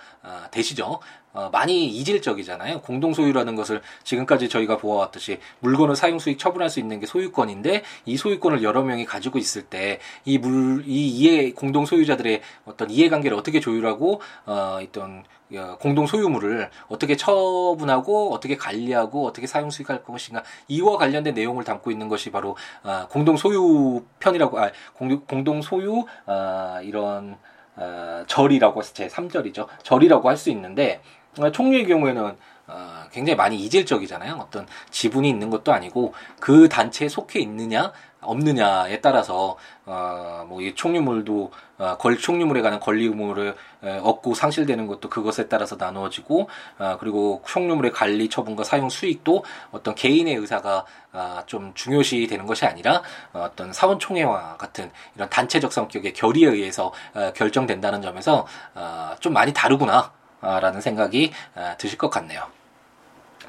되시죠. 0.51 1.01
어, 1.33 1.49
많이 1.53 1.87
이질적이잖아요. 1.87 2.81
공동 2.81 3.15
소유라는 3.15 3.55
것을 3.55 3.81
지금까지 4.05 4.49
저희가 4.49 4.77
보아왔듯이 4.79 5.39
물건을 5.61 5.95
사용 5.97 6.19
수익 6.19 6.39
처분할 6.39 6.69
수 6.69 6.81
있는 6.81 6.99
게 7.01 7.07
소유권인데 7.07 7.83
이 8.05 8.17
소유권을 8.17 8.63
여러 8.65 8.83
명이 8.83 9.05
가지고 9.07 9.39
있을 9.39 9.63
때 9.63 10.01
이 10.25 10.39
물이 10.39 10.85
이해 10.87 11.53
공동 11.53 11.87
소유자들의 11.87 12.41
어떤 12.67 12.91
이해관계를 12.91 13.37
어떻게 13.37 13.61
조율하고 13.61 14.21
어 14.47 14.79
있던 14.83 15.19
어, 15.21 15.40
공동 15.79 16.07
소유물을 16.07 16.71
어떻게 16.89 17.17
처분하고 17.17 18.33
어떻게 18.33 18.57
관리하고 18.57 19.27
어떻게 19.27 19.47
사용 19.47 19.71
수익할 19.71 20.03
것인가 20.05 20.43
이와 20.69 20.97
관련된 20.97 21.35
내용을 21.35 21.65
담고 21.65 21.91
있는 21.91 22.09
것이 22.09 22.31
바로 22.31 22.57
어, 22.83 23.07
공동 23.09 23.37
소유 23.37 24.05
편이라고 24.19 24.59
아 24.61 24.71
공, 24.95 25.21
공동 25.27 25.63
소유 25.63 26.05
어, 26.27 26.79
이런 26.83 27.37
어, 27.77 28.25
절이라고 28.27 28.83
제 28.83 29.09
3절이죠. 29.09 29.67
절이라고 29.83 30.29
할 30.29 30.37
수 30.37 30.51
있는데 30.51 31.01
어, 31.39 31.51
총리의 31.51 31.87
경우에는 31.87 32.37
어, 32.67 33.03
굉장히 33.11 33.37
많이 33.37 33.57
이질적이잖아요. 33.57 34.37
어떤 34.37 34.67
지분이 34.91 35.29
있는 35.29 35.51
것도 35.51 35.73
아니고 35.73 36.15
그 36.39 36.69
단체에 36.69 37.09
속해 37.09 37.41
있느냐 37.41 37.93
없느냐에 38.21 39.01
따라서 39.01 39.57
어, 39.87 40.45
뭐이 40.49 40.75
총유물도 40.75 41.51
어, 41.79 41.97
걸 41.97 42.19
총유물에 42.19 42.63
관한 42.63 42.79
권리 42.79 43.07
의무를 43.07 43.49
에, 43.49 43.55
얻고 43.83 44.35
상실되는 44.35 44.87
것도 44.87 45.09
그것에 45.09 45.49
따라서 45.49 45.77
나누어지고 45.77 46.49
어, 46.79 46.97
그리고 47.01 47.43
총유물의 47.47 47.93
관리 47.93 48.29
처분과 48.29 48.65
사용 48.65 48.89
수익도 48.89 49.45
어떤 49.71 49.95
개인의 49.95 50.35
의사가 50.35 50.85
어, 51.13 51.43
좀 51.47 51.73
중요시 51.75 52.27
되는 52.29 52.47
것이 52.47 52.67
아니라 52.67 53.03
어, 53.33 53.49
어떤 53.51 53.73
사원총회와 53.73 54.57
같은 54.57 54.91
이런 55.17 55.29
단체적 55.29 55.73
성격의 55.73 56.13
결의에 56.13 56.49
의해서 56.49 56.93
어, 57.15 57.33
결정된다는 57.35 58.03
점에서 58.03 58.47
어, 58.75 59.15
좀 59.21 59.33
많이 59.33 59.53
다르구나. 59.53 60.13
라는 60.43 60.81
생각이 60.81 61.33
아, 61.55 61.77
드실 61.77 61.99
것 61.99 62.09
같네요. 62.09 62.47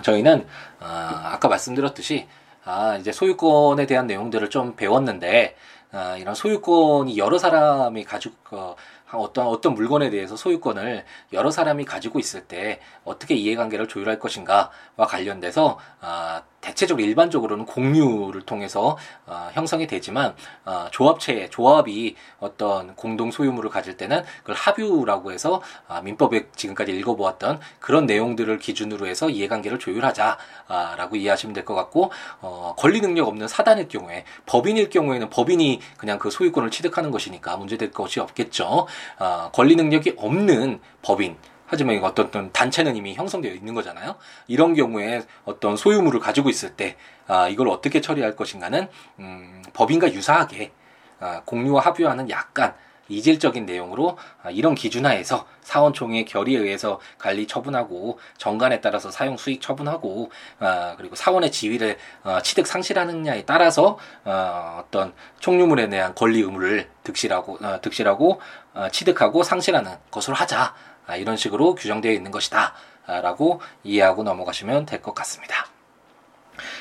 저희는 0.01 0.45
아, 0.79 1.29
아까 1.33 1.47
말씀드렸듯이 1.47 2.27
아 2.63 2.97
이제 2.97 3.11
소유권에 3.11 3.85
대한 3.85 4.07
내용들을 4.07 4.49
좀 4.49 4.75
배웠는데 4.75 5.55
아, 5.91 6.17
이런 6.17 6.35
소유권이 6.35 7.17
여러 7.17 7.37
사람이 7.37 8.03
가지고 8.03 8.35
어, 8.51 8.75
어떤 9.13 9.47
어떤 9.47 9.73
물건에 9.73 10.09
대해서 10.09 10.35
소유권을 10.35 11.05
여러 11.33 11.51
사람이 11.51 11.85
가지고 11.85 12.19
있을 12.19 12.41
때 12.41 12.79
어떻게 13.03 13.35
이해관계를 13.35 13.87
조율할 13.87 14.19
것인가와 14.19 14.69
관련돼서 15.07 15.79
아, 15.99 16.43
대체적으로 16.61 17.03
일반적으로는 17.05 17.65
공유를 17.65 18.43
통해서 18.43 18.97
어, 19.25 19.49
형성이 19.53 19.87
되지만 19.87 20.35
어, 20.65 20.87
조합체 20.91 21.49
조합이 21.49 22.15
어떤 22.39 22.95
공동 22.95 23.31
소유물을 23.31 23.69
가질 23.69 23.97
때는 23.97 24.23
그걸 24.39 24.55
합유라고 24.55 25.31
해서 25.31 25.61
아, 25.87 26.01
민법에 26.01 26.49
지금까지 26.55 26.91
읽어보았던 26.91 27.59
그런 27.79 28.05
내용들을 28.05 28.59
기준으로 28.59 29.07
해서 29.07 29.29
이해관계를 29.29 29.79
조율하자라고 29.79 31.15
이해하시면 31.15 31.53
될 31.53 31.61
것 31.65 31.75
같고 31.75 32.11
어, 32.41 32.73
권리 32.77 33.01
능력 33.01 33.27
없는 33.27 33.47
사단일 33.47 33.87
경우에 33.87 34.25
법인일 34.45 34.89
경우에는 34.89 35.29
법인이 35.29 35.79
그냥 35.97 36.17
그 36.17 36.31
소유권을 36.31 36.71
취득하는 36.71 37.11
것이니까 37.11 37.55
문제될 37.57 37.91
것이 37.91 38.19
없겠죠. 38.19 38.87
어, 39.19 39.49
권리 39.53 39.75
능력이 39.75 40.15
없는 40.17 40.79
법인 41.01 41.37
하지만 41.71 42.03
어떤, 42.03 42.25
어떤 42.25 42.51
단체는 42.51 42.97
이미 42.97 43.15
형성되어 43.15 43.53
있는 43.53 43.73
거잖아요. 43.73 44.15
이런 44.47 44.75
경우에 44.75 45.23
어떤 45.45 45.77
소유물을 45.77 46.19
가지고 46.19 46.49
있을 46.49 46.75
때 46.75 46.97
아, 47.27 47.47
이걸 47.47 47.69
어떻게 47.69 48.01
처리할 48.01 48.35
것인가는 48.35 48.89
음, 49.19 49.63
법인과 49.71 50.11
유사하게 50.11 50.73
아, 51.21 51.41
공유와 51.45 51.81
합의하는 51.81 52.29
약간 52.29 52.73
이질적인 53.07 53.65
내용으로 53.65 54.17
아, 54.43 54.49
이런 54.49 54.75
기준하에서 54.75 55.47
사원총회 55.61 56.25
결의에 56.25 56.59
의해서 56.59 56.99
관리 57.17 57.47
처분하고 57.47 58.19
정관에 58.37 58.81
따라서 58.81 59.09
사용 59.09 59.37
수익 59.37 59.61
처분하고 59.61 60.29
아, 60.59 60.95
그리고 60.97 61.15
사원의 61.15 61.53
지위를 61.53 61.97
어, 62.23 62.41
취득 62.41 62.67
상실하느냐에 62.67 63.45
따라서 63.45 63.97
어, 64.25 64.83
어떤 64.85 65.13
총유물에 65.39 65.87
대한 65.87 66.13
권리 66.15 66.41
의무를 66.41 66.89
득실하고 67.03 67.59
어, 67.61 67.79
득실하고 67.81 68.41
어, 68.73 68.87
취득하고 68.91 69.43
상실하는 69.43 69.91
것으로 70.09 70.35
하자. 70.35 70.73
아, 71.07 71.15
이런 71.15 71.37
식으로 71.37 71.75
규정되어 71.75 72.11
있는 72.11 72.31
것이다. 72.31 72.73
아, 73.07 73.21
라고 73.21 73.61
이해하고 73.83 74.23
넘어가시면 74.23 74.85
될 74.85 75.01
것 75.01 75.13
같습니다. 75.15 75.65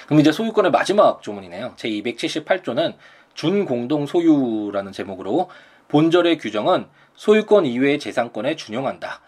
그럼 0.06 0.20
이제 0.20 0.32
소유권의 0.32 0.70
마지막 0.70 1.22
조문이네요. 1.22 1.74
제278조는 1.76 2.96
준공동 3.34 4.06
소유라는 4.06 4.92
제목으로 4.92 5.48
본절의 5.88 6.38
규정은 6.38 6.86
소유권 7.14 7.66
이외의 7.66 7.98
재산권에 7.98 8.56
준용한다. 8.56 9.20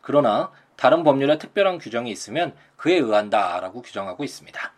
그러나 0.00 0.50
다른 0.76 1.02
법률에 1.04 1.38
특별한 1.38 1.78
규정이 1.78 2.10
있으면 2.10 2.54
그에 2.76 2.94
의한다 2.96 3.60
라고 3.60 3.82
규정하고 3.82 4.24
있습니다. 4.24 4.72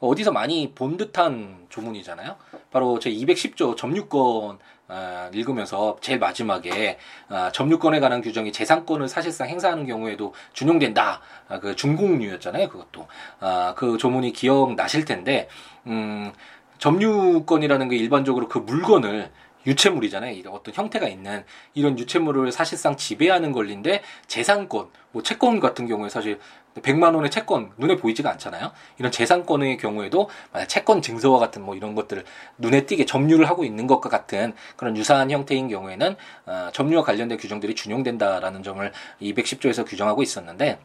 어디서 0.00 0.32
많이 0.32 0.72
본 0.74 0.96
듯한 0.96 1.66
조문이잖아요. 1.68 2.36
바로 2.70 2.98
제 2.98 3.10
210조 3.10 3.76
점유권 3.76 4.58
아, 4.94 5.30
읽으면서 5.32 5.96
제일 6.02 6.18
마지막에 6.18 6.98
아, 7.30 7.50
점유권에 7.50 7.98
관한 7.98 8.20
규정이 8.20 8.52
재산권을 8.52 9.08
사실상 9.08 9.48
행사하는 9.48 9.86
경우에도 9.86 10.34
준용된다. 10.52 11.22
아, 11.48 11.58
그 11.60 11.74
준공유였잖아요. 11.74 12.68
그것도 12.68 13.08
아, 13.40 13.72
그 13.74 13.96
조문이 13.96 14.34
기억 14.34 14.74
나실 14.74 15.06
텐데 15.06 15.48
음, 15.86 16.30
점유권이라는 16.76 17.88
게 17.88 17.96
일반적으로 17.96 18.48
그 18.48 18.58
물건을 18.58 19.30
유체물이잖아요. 19.66 20.34
이런 20.34 20.52
어떤 20.54 20.74
형태가 20.74 21.08
있는 21.08 21.44
이런 21.72 21.98
유체물을 21.98 22.52
사실상 22.52 22.96
지배하는 22.96 23.52
권리인데 23.52 24.02
재산권, 24.26 24.88
뭐 25.12 25.22
채권 25.22 25.60
같은 25.60 25.86
경우에 25.86 26.08
사실 26.10 26.38
100만 26.74 27.14
원의 27.14 27.30
채권 27.30 27.72
눈에 27.76 27.96
보이지가 27.96 28.30
않잖아요. 28.32 28.72
이런 28.98 29.12
재산권의 29.12 29.76
경우에도 29.76 30.28
만약 30.52 30.66
채권 30.66 31.02
증서와 31.02 31.38
같은 31.38 31.62
뭐 31.62 31.74
이런 31.74 31.94
것들을 31.94 32.24
눈에 32.58 32.86
띄게 32.86 33.04
점유를 33.04 33.48
하고 33.48 33.64
있는 33.64 33.86
것과 33.86 34.08
같은 34.08 34.54
그런 34.76 34.96
유사한 34.96 35.30
형태인 35.30 35.68
경우에는 35.68 36.16
어, 36.46 36.68
점유와 36.72 37.02
관련된 37.02 37.38
규정들이 37.38 37.74
준용된다라는 37.74 38.62
점을 38.62 38.92
210조에서 39.20 39.86
규정하고 39.86 40.22
있었는데 40.22 40.78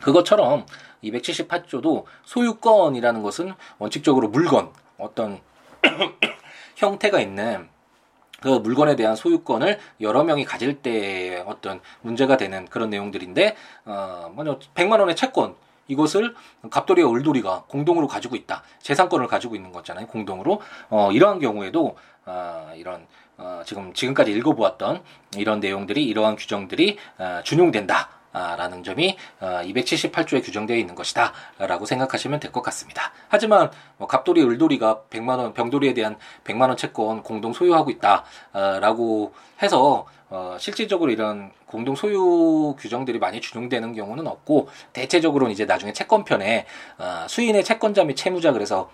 그것처럼 0.00 0.66
278조도 1.04 2.04
소유권이라는 2.24 3.22
것은 3.22 3.54
원칙적으로 3.78 4.28
물건 4.28 4.70
어떤 4.98 5.40
형태가 6.76 7.20
있는 7.20 7.68
그 8.40 8.48
물건에 8.48 8.96
대한 8.96 9.16
소유권을 9.16 9.78
여러 10.00 10.24
명이 10.24 10.44
가질 10.44 10.82
때 10.82 11.42
어떤 11.46 11.80
문제가 12.00 12.36
되는 12.36 12.66
그런 12.66 12.90
내용들인데 12.90 13.56
어 13.84 14.32
뭐냐 14.34 14.58
100만 14.74 15.00
원의 15.00 15.16
채권 15.16 15.54
이것을 15.90 16.34
갑돌이와 16.70 17.10
을돌이가 17.12 17.64
공동으로 17.68 18.06
가지고 18.06 18.36
있다. 18.36 18.62
재산권을 18.80 19.26
가지고 19.26 19.56
있는 19.56 19.72
거잖아요. 19.72 20.06
공동으로. 20.06 20.60
어, 20.88 21.10
이러한 21.12 21.40
경우에도 21.40 21.96
어, 22.26 22.72
이런 22.76 23.06
어, 23.36 23.62
지금 23.66 23.92
지금까지 23.92 24.30
읽어보았던 24.32 25.02
이런 25.36 25.60
내용들이 25.60 26.04
이러한 26.04 26.36
규정들이 26.36 26.96
어, 27.18 27.40
준용된다. 27.42 28.19
라는 28.32 28.84
점이 28.84 29.16
278조에 29.40 30.38
어, 30.38 30.42
규정되어 30.42 30.76
있는 30.76 30.94
것이다 30.94 31.32
라고 31.58 31.86
생각하시면 31.86 32.38
될 32.38 32.50
것 32.50 32.62
같습니다. 32.62 33.12
하지만 33.28 33.70
뭐 33.96 34.08
갑돌이 34.08 34.42
을돌이가 34.42 35.02
100만원 35.08 35.54
병돌이에 35.54 35.94
대한 35.94 36.16
100만원 36.42 36.76
채권 36.76 37.22
공동 37.22 37.52
소유하고 37.52 37.90
있다 37.90 38.24
라고 38.52 39.32
해서 39.62 40.06
어, 40.30 40.56
실질적으로 40.58 41.10
이런 41.10 41.50
공동 41.66 41.96
소유 41.96 42.76
규정들이 42.78 43.18
많이 43.18 43.40
준용되는 43.40 43.94
경우는 43.94 44.26
없고 44.28 44.68
대체적으로는 44.92 45.52
이제 45.52 45.64
나중에 45.64 45.92
채권편에 45.92 46.66
어, 46.98 47.26
수인의 47.28 47.64
채권자 47.64 48.04
및 48.04 48.14
채무자 48.14 48.52
그래서 48.52 48.90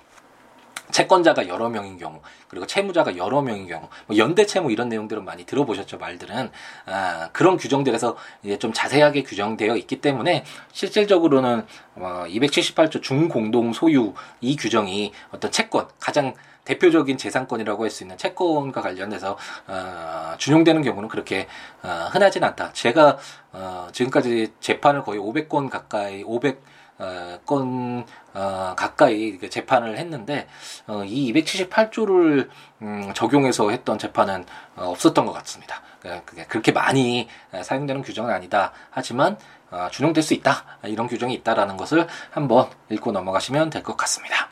채권자가 0.91 1.49
여러 1.49 1.68
명인 1.68 1.99
경우 1.99 2.20
그리고 2.49 2.66
채무자가 2.66 3.16
여러 3.16 3.43
명인 3.43 3.66
경우 3.66 3.89
뭐 4.07 4.16
연대 4.16 4.47
채무 4.47 4.72
이런 4.72 4.89
내용들은 4.89 5.24
많이 5.24 5.45
들어보셨죠 5.45 5.99
말들은 5.99 6.51
아, 6.87 7.28
그런 7.32 7.57
규정들에서 7.57 8.16
이제 8.43 8.59
좀 8.59 8.72
자세하게 8.72 9.22
규정되어 9.22 9.76
있기 9.76 10.01
때문에 10.01 10.45
실질적으로는 10.72 11.66
어, 11.97 12.24
278조 12.28 13.03
중공동 13.03 13.72
소유 13.72 14.14
이 14.41 14.57
규정이 14.57 15.12
어떤 15.32 15.51
채권 15.51 15.89
가장 15.99 16.34
대표적인 16.66 17.16
재산권이라고 17.16 17.84
할 17.84 17.91
수 17.91 18.03
있는 18.03 18.18
채권과 18.18 18.82
관련해서 18.82 19.39
어, 19.68 20.34
준용되는 20.37 20.82
경우는 20.82 21.09
그렇게 21.09 21.47
어, 21.82 22.09
흔하진 22.12 22.45
않다. 22.45 22.72
제가 22.72 23.16
어, 23.53 23.89
지금까지 23.93 24.53
재판을 24.61 25.03
거의 25.03 25.20
500건 25.20 25.70
가까이 25.70 26.22
500 26.24 26.61
어, 26.99 27.38
건 27.44 28.07
어, 28.34 28.74
가까이 28.76 29.38
재판을 29.51 29.99
했는데 29.99 30.47
어, 30.86 31.03
이 31.05 31.32
278조를 31.32 32.49
음, 32.82 33.12
적용해서 33.14 33.70
했던 33.70 33.99
재판은 33.99 34.44
어, 34.76 34.90
없었던 34.90 35.26
것 35.26 35.32
같습니다. 35.32 35.82
그게 36.24 36.44
그렇게 36.44 36.70
많이 36.70 37.28
사용되는 37.64 38.03
규정은 38.03 38.32
아니다. 38.32 38.72
하지만 38.90 39.36
어, 39.70 39.88
준용될 39.90 40.22
수 40.22 40.34
있다. 40.34 40.78
이런 40.84 41.09
규정이 41.09 41.34
있다라는 41.34 41.76
것을 41.76 42.07
한번 42.30 42.68
읽고 42.90 43.11
넘어가시면 43.12 43.70
될 43.70 43.82
것 43.82 43.97
같습니다. 43.97 44.49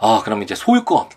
아, 0.00 0.22
그럼 0.24 0.42
이제 0.42 0.54
소유권 0.54 1.08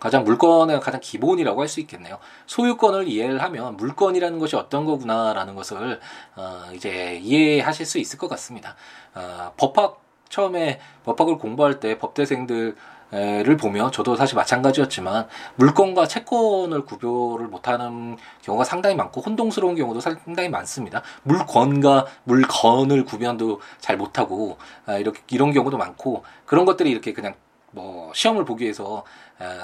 가장 0.00 0.24
물건의 0.24 0.80
가장 0.80 1.00
기본이라고 1.00 1.60
할 1.60 1.68
수 1.68 1.80
있겠네요. 1.80 2.18
소유권을 2.46 3.08
이해를 3.08 3.42
하면 3.42 3.76
물건이라는 3.76 4.38
것이 4.38 4.56
어떤 4.56 4.86
거구나라는 4.86 5.54
것을 5.54 6.00
어, 6.34 6.62
이제 6.74 7.20
이해하실 7.22 7.84
수 7.84 7.98
있을 7.98 8.18
것 8.18 8.28
같습니다. 8.28 8.74
어, 9.14 9.52
법학 9.58 10.00
처음에 10.30 10.80
법학을 11.04 11.36
공부할 11.36 11.80
때 11.80 11.98
법대생들 11.98 12.76
를 13.10 13.56
보면 13.56 13.90
저도 13.90 14.16
사실 14.16 14.36
마찬가지였지만 14.36 15.28
물건과 15.54 16.06
채권을 16.08 16.84
구별을 16.84 17.46
못하는 17.48 18.18
경우가 18.42 18.64
상당히 18.64 18.96
많고 18.96 19.22
혼동스러운 19.22 19.76
경우도 19.76 20.00
상당히 20.00 20.50
많습니다. 20.50 21.00
물건과 21.22 22.04
물건을 22.24 23.06
구별도 23.06 23.62
잘 23.80 23.96
못하고 23.96 24.58
아, 24.84 24.98
이렇게 24.98 25.22
이런 25.30 25.52
경우도 25.52 25.78
많고 25.78 26.22
그런 26.44 26.66
것들이 26.66 26.90
이렇게 26.90 27.14
그냥 27.14 27.34
뭐 27.70 28.12
시험을 28.14 28.44
보기 28.44 28.64
위해서 28.64 29.04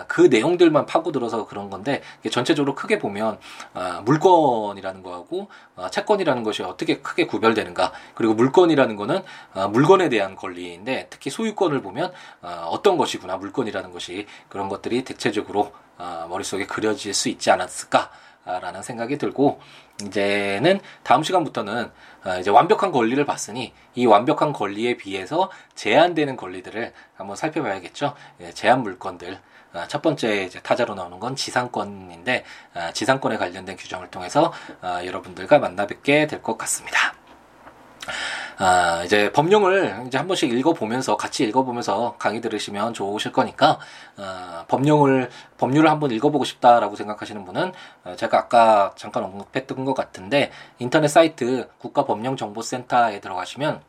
그 0.07 0.23
내용들만 0.23 0.87
파고들어서 0.87 1.47
그런 1.47 1.71
건데 1.71 2.03
전체적으로 2.31 2.75
크게 2.75 2.99
보면 2.99 3.39
아, 3.73 4.01
물건이라는 4.05 5.03
거하고 5.03 5.49
아, 5.77 5.91
채권이라는 5.91 6.43
것이 6.45 6.63
어떻게 6.63 7.01
크게 7.01 7.27
구별되는가 7.27 7.93
그리고 8.15 8.35
물건이라는 8.35 8.97
거는 8.97 9.23
아, 9.53 9.69
물건에 9.69 10.09
대한 10.09 10.37
권리인데 10.37 11.09
특히 11.11 11.31
소유권을 11.31 11.83
보면 11.83 12.13
어떤 12.43 12.97
것이구나 12.97 13.37
물건이라는 13.37 13.91
것이 13.91 14.27
그런 14.49 14.69
것들이 14.69 15.05
대체적으로 15.05 15.73
머릿속에 16.29 16.67
그려질 16.67 17.15
수 17.15 17.29
있지 17.29 17.51
않았을까 17.51 18.11
라는 18.45 18.83
생각이 18.83 19.17
들고 19.17 19.61
이제는 20.03 20.81
다음 21.03 21.23
시간부터는 21.23 21.91
어, 22.25 22.39
이제 22.41 22.51
완벽한 22.51 22.91
권리를 22.91 23.25
봤으니 23.25 23.73
이 23.95 24.07
완벽한 24.07 24.53
권리에 24.53 24.97
비해서 24.97 25.51
제한되는 25.75 26.37
권리들을 26.37 26.93
한번 27.15 27.37
살펴봐야겠죠. 27.37 28.15
예, 28.41 28.51
제한 28.51 28.83
물건들 28.83 29.35
어, 29.35 29.39
첫 29.89 30.03
번째 30.03 30.49
타자로 30.63 30.95
나오는 30.95 31.19
건 31.19 31.35
지상권인데 31.37 32.45
어, 32.75 32.91
지상권에 32.93 33.37
관련된 33.37 33.77
규정을 33.77 34.11
통해서 34.11 34.53
여러분들과 34.83 35.59
만나 35.59 35.87
뵙게 35.87 36.27
될 36.27 36.43
것 36.43 36.59
같습니다. 36.59 37.15
아, 38.59 39.03
이제 39.05 39.33
법령을 39.33 40.05
이제 40.07 40.17
한 40.19 40.29
번씩 40.29 40.53
읽어보면서 40.53 41.17
같이 41.17 41.43
읽어보면서 41.45 42.15
강의 42.19 42.41
들으시면 42.41 42.95
좋으실 42.95 43.33
거니까 43.33 43.79
어, 44.17 44.65
법령을 44.69 45.31
법률을 45.59 45.91
한번 45.91 46.13
읽어보고 46.13 46.45
싶다라고 46.45 46.95
생각하시는 46.95 47.45
분은 47.45 47.73
어, 48.05 48.15
제가 48.17 48.39
아까 48.39 48.93
잠깐 48.97 49.25
언급했던 49.25 49.85
것 49.85 49.95
같은데 49.95 50.53
인터넷 50.79 51.09
사이트 51.09 51.69
국가법령정보센터에 51.79 53.21
들어가시면 53.21 53.81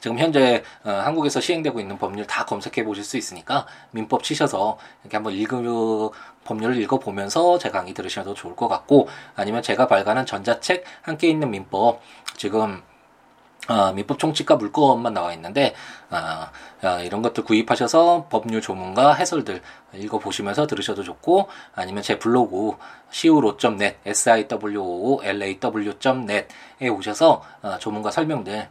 지금 0.00 0.18
현재 0.18 0.62
어, 0.84 0.90
한국에서 0.90 1.40
시행되고 1.40 1.80
있는 1.80 1.98
법률 1.98 2.26
다 2.26 2.44
검색해 2.44 2.84
보실 2.84 3.04
수 3.04 3.16
있으니까 3.16 3.66
민법 3.90 4.22
치셔서 4.22 4.78
이렇게 5.02 5.16
한번 5.16 5.32
읽으 5.32 6.10
법률을 6.44 6.80
읽어보면서 6.82 7.58
제 7.58 7.70
강의 7.70 7.92
들으셔도 7.92 8.34
좋을 8.34 8.54
것 8.56 8.68
같고 8.68 9.08
아니면 9.34 9.62
제가 9.62 9.86
발간한 9.86 10.26
전자책 10.26 10.84
함께 11.02 11.28
있는 11.28 11.50
민법 11.50 12.00
지금 12.36 12.82
어, 13.68 13.92
민법 13.92 14.18
총칙과 14.18 14.56
물권만 14.56 15.12
나와 15.12 15.32
있는데 15.34 15.74
어, 16.10 16.46
어, 16.86 17.00
이런 17.00 17.22
것들 17.22 17.42
구입하셔서 17.44 18.26
법률 18.30 18.60
조문과 18.60 19.14
해설들 19.14 19.60
읽어보시면서 19.94 20.66
들으셔도 20.68 21.02
좋고 21.02 21.48
아니면 21.74 22.02
제 22.02 22.18
블로그 22.18 22.76
siwo.net 23.10 23.96
siwoolaw.net에 24.06 24.88
오셔서 26.88 27.42
어, 27.62 27.78
조문과 27.78 28.12
설명들 28.12 28.68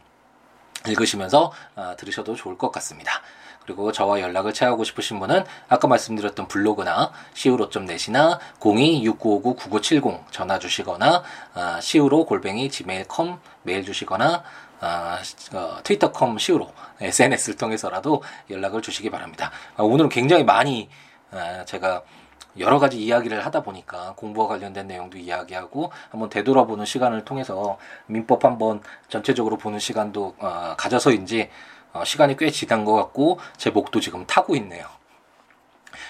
읽으시면서 0.88 1.52
어, 1.74 1.94
들으셔도 1.96 2.34
좋을 2.34 2.58
것 2.58 2.70
같습니다. 2.72 3.22
그리고 3.66 3.90
저와 3.90 4.20
연락을 4.20 4.52
취하고 4.52 4.84
싶으신 4.84 5.18
분은 5.18 5.44
아까 5.68 5.88
말씀드렸던 5.88 6.46
블로그나 6.46 7.10
siwo.net이나 7.34 8.38
026959-9970 8.60 10.30
전화 10.30 10.58
주시거나 10.58 11.22
어, 11.54 11.60
siwo 11.78 12.24
골뱅이 12.24 12.70
gmail.com 12.70 13.38
메일 13.64 13.84
주시거나 13.84 14.44
아, 14.80 15.18
어, 15.52 15.78
트위터컴 15.82 16.38
시우로 16.38 16.70
SNS를 17.00 17.56
통해서라도 17.56 18.22
연락을 18.50 18.82
주시기 18.82 19.10
바랍니다. 19.10 19.50
아, 19.76 19.82
오늘은 19.82 20.10
굉장히 20.10 20.44
많이 20.44 20.88
아, 21.30 21.64
제가 21.64 22.02
여러 22.58 22.78
가지 22.78 22.98
이야기를 22.98 23.44
하다 23.44 23.62
보니까 23.62 24.14
공부와 24.16 24.48
관련된 24.48 24.86
내용도 24.86 25.18
이야기하고 25.18 25.90
한번 26.10 26.28
되돌아보는 26.30 26.84
시간을 26.84 27.24
통해서 27.24 27.78
민법 28.06 28.44
한번 28.44 28.80
전체적으로 29.08 29.56
보는 29.56 29.78
시간도 29.78 30.34
어, 30.38 30.74
가져서인지 30.76 31.50
어, 31.92 32.04
시간이 32.04 32.36
꽤 32.36 32.50
지난 32.50 32.84
것 32.84 32.94
같고 32.94 33.38
제 33.56 33.70
목도 33.70 34.00
지금 34.00 34.26
타고 34.26 34.56
있네요. 34.56 34.86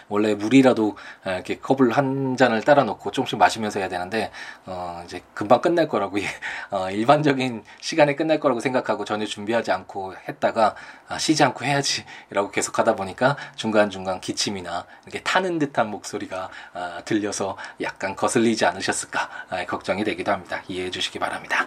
원래 0.08 0.34
물이라도 0.34 0.96
아, 1.24 1.32
이렇게 1.32 1.58
컵을 1.58 1.92
한 1.92 2.36
잔을 2.36 2.62
따라 2.62 2.84
놓고 2.84 3.10
조금씩 3.10 3.38
마시면서 3.38 3.80
해야 3.80 3.88
되는데 3.88 4.30
어 4.66 5.02
이제 5.04 5.22
금방 5.34 5.60
끝날 5.60 5.88
거라고 5.88 6.18
어 6.70 6.90
일반적인 6.90 7.64
시간에 7.80 8.14
끝날 8.14 8.40
거라고 8.40 8.60
생각하고 8.60 9.04
전혀 9.04 9.26
준비하지 9.26 9.72
않고 9.72 10.14
했다가 10.28 10.74
아, 11.08 11.18
쉬지 11.18 11.44
않고 11.44 11.64
해야지라고 11.64 12.50
계속 12.50 12.78
하다 12.78 12.96
보니까 12.96 13.36
중간 13.54 13.90
중간 13.90 14.20
기침이나 14.20 14.86
이렇게 15.04 15.22
타는 15.22 15.58
듯한 15.58 15.88
목소리가 15.90 16.48
아, 16.74 17.02
들려서 17.04 17.56
약간 17.80 18.16
거슬리지 18.16 18.64
않으셨을까 18.66 19.28
아, 19.50 19.64
걱정이 19.66 20.04
되기도 20.04 20.32
합니다. 20.32 20.62
이해해 20.68 20.90
주시기 20.90 21.18
바랍니다. 21.18 21.66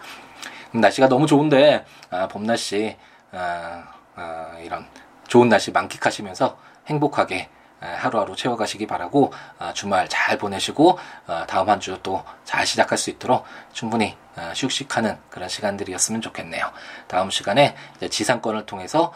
날씨가 0.71 1.07
너무 1.09 1.25
좋은데 1.25 1.85
아, 2.09 2.27
봄 2.27 2.45
날씨 2.45 2.95
아, 3.31 3.83
아, 4.15 4.57
이런 4.63 4.85
좋은 5.27 5.49
날씨 5.49 5.71
만끽하시면서 5.71 6.57
행복하게 6.87 7.49
하루하루 7.81 8.35
채워가시기 8.35 8.87
바라고 8.87 9.31
어, 9.59 9.71
주말 9.73 10.07
잘 10.09 10.37
보내시고 10.37 10.99
어, 11.27 11.43
다음 11.47 11.69
한 11.69 11.79
주 11.79 11.97
또 12.03 12.23
잘 12.45 12.65
시작할 12.65 12.97
수 12.97 13.09
있도록 13.09 13.45
충분히 13.73 14.17
어, 14.35 14.51
휴식하는 14.55 15.17
그런 15.29 15.47
시간들이었으면 15.49 16.21
좋겠네요. 16.21 16.71
다음 17.07 17.29
시간에 17.29 17.75
지상권을 18.09 18.65
통해서 18.65 19.13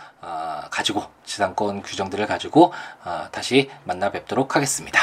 가지고 0.70 1.06
지상권 1.26 1.82
규정들을 1.84 2.26
가지고 2.28 2.74
다시 3.32 3.70
만나 3.84 4.10
뵙도록 4.12 4.56
하겠습니다. 4.56 5.00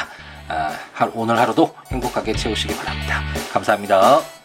오늘 1.15 1.39
하루도 1.39 1.75
행복하게 1.91 2.35
채우시기 2.35 2.77
바랍니다. 2.77 3.21
감사합니다. 3.53 4.40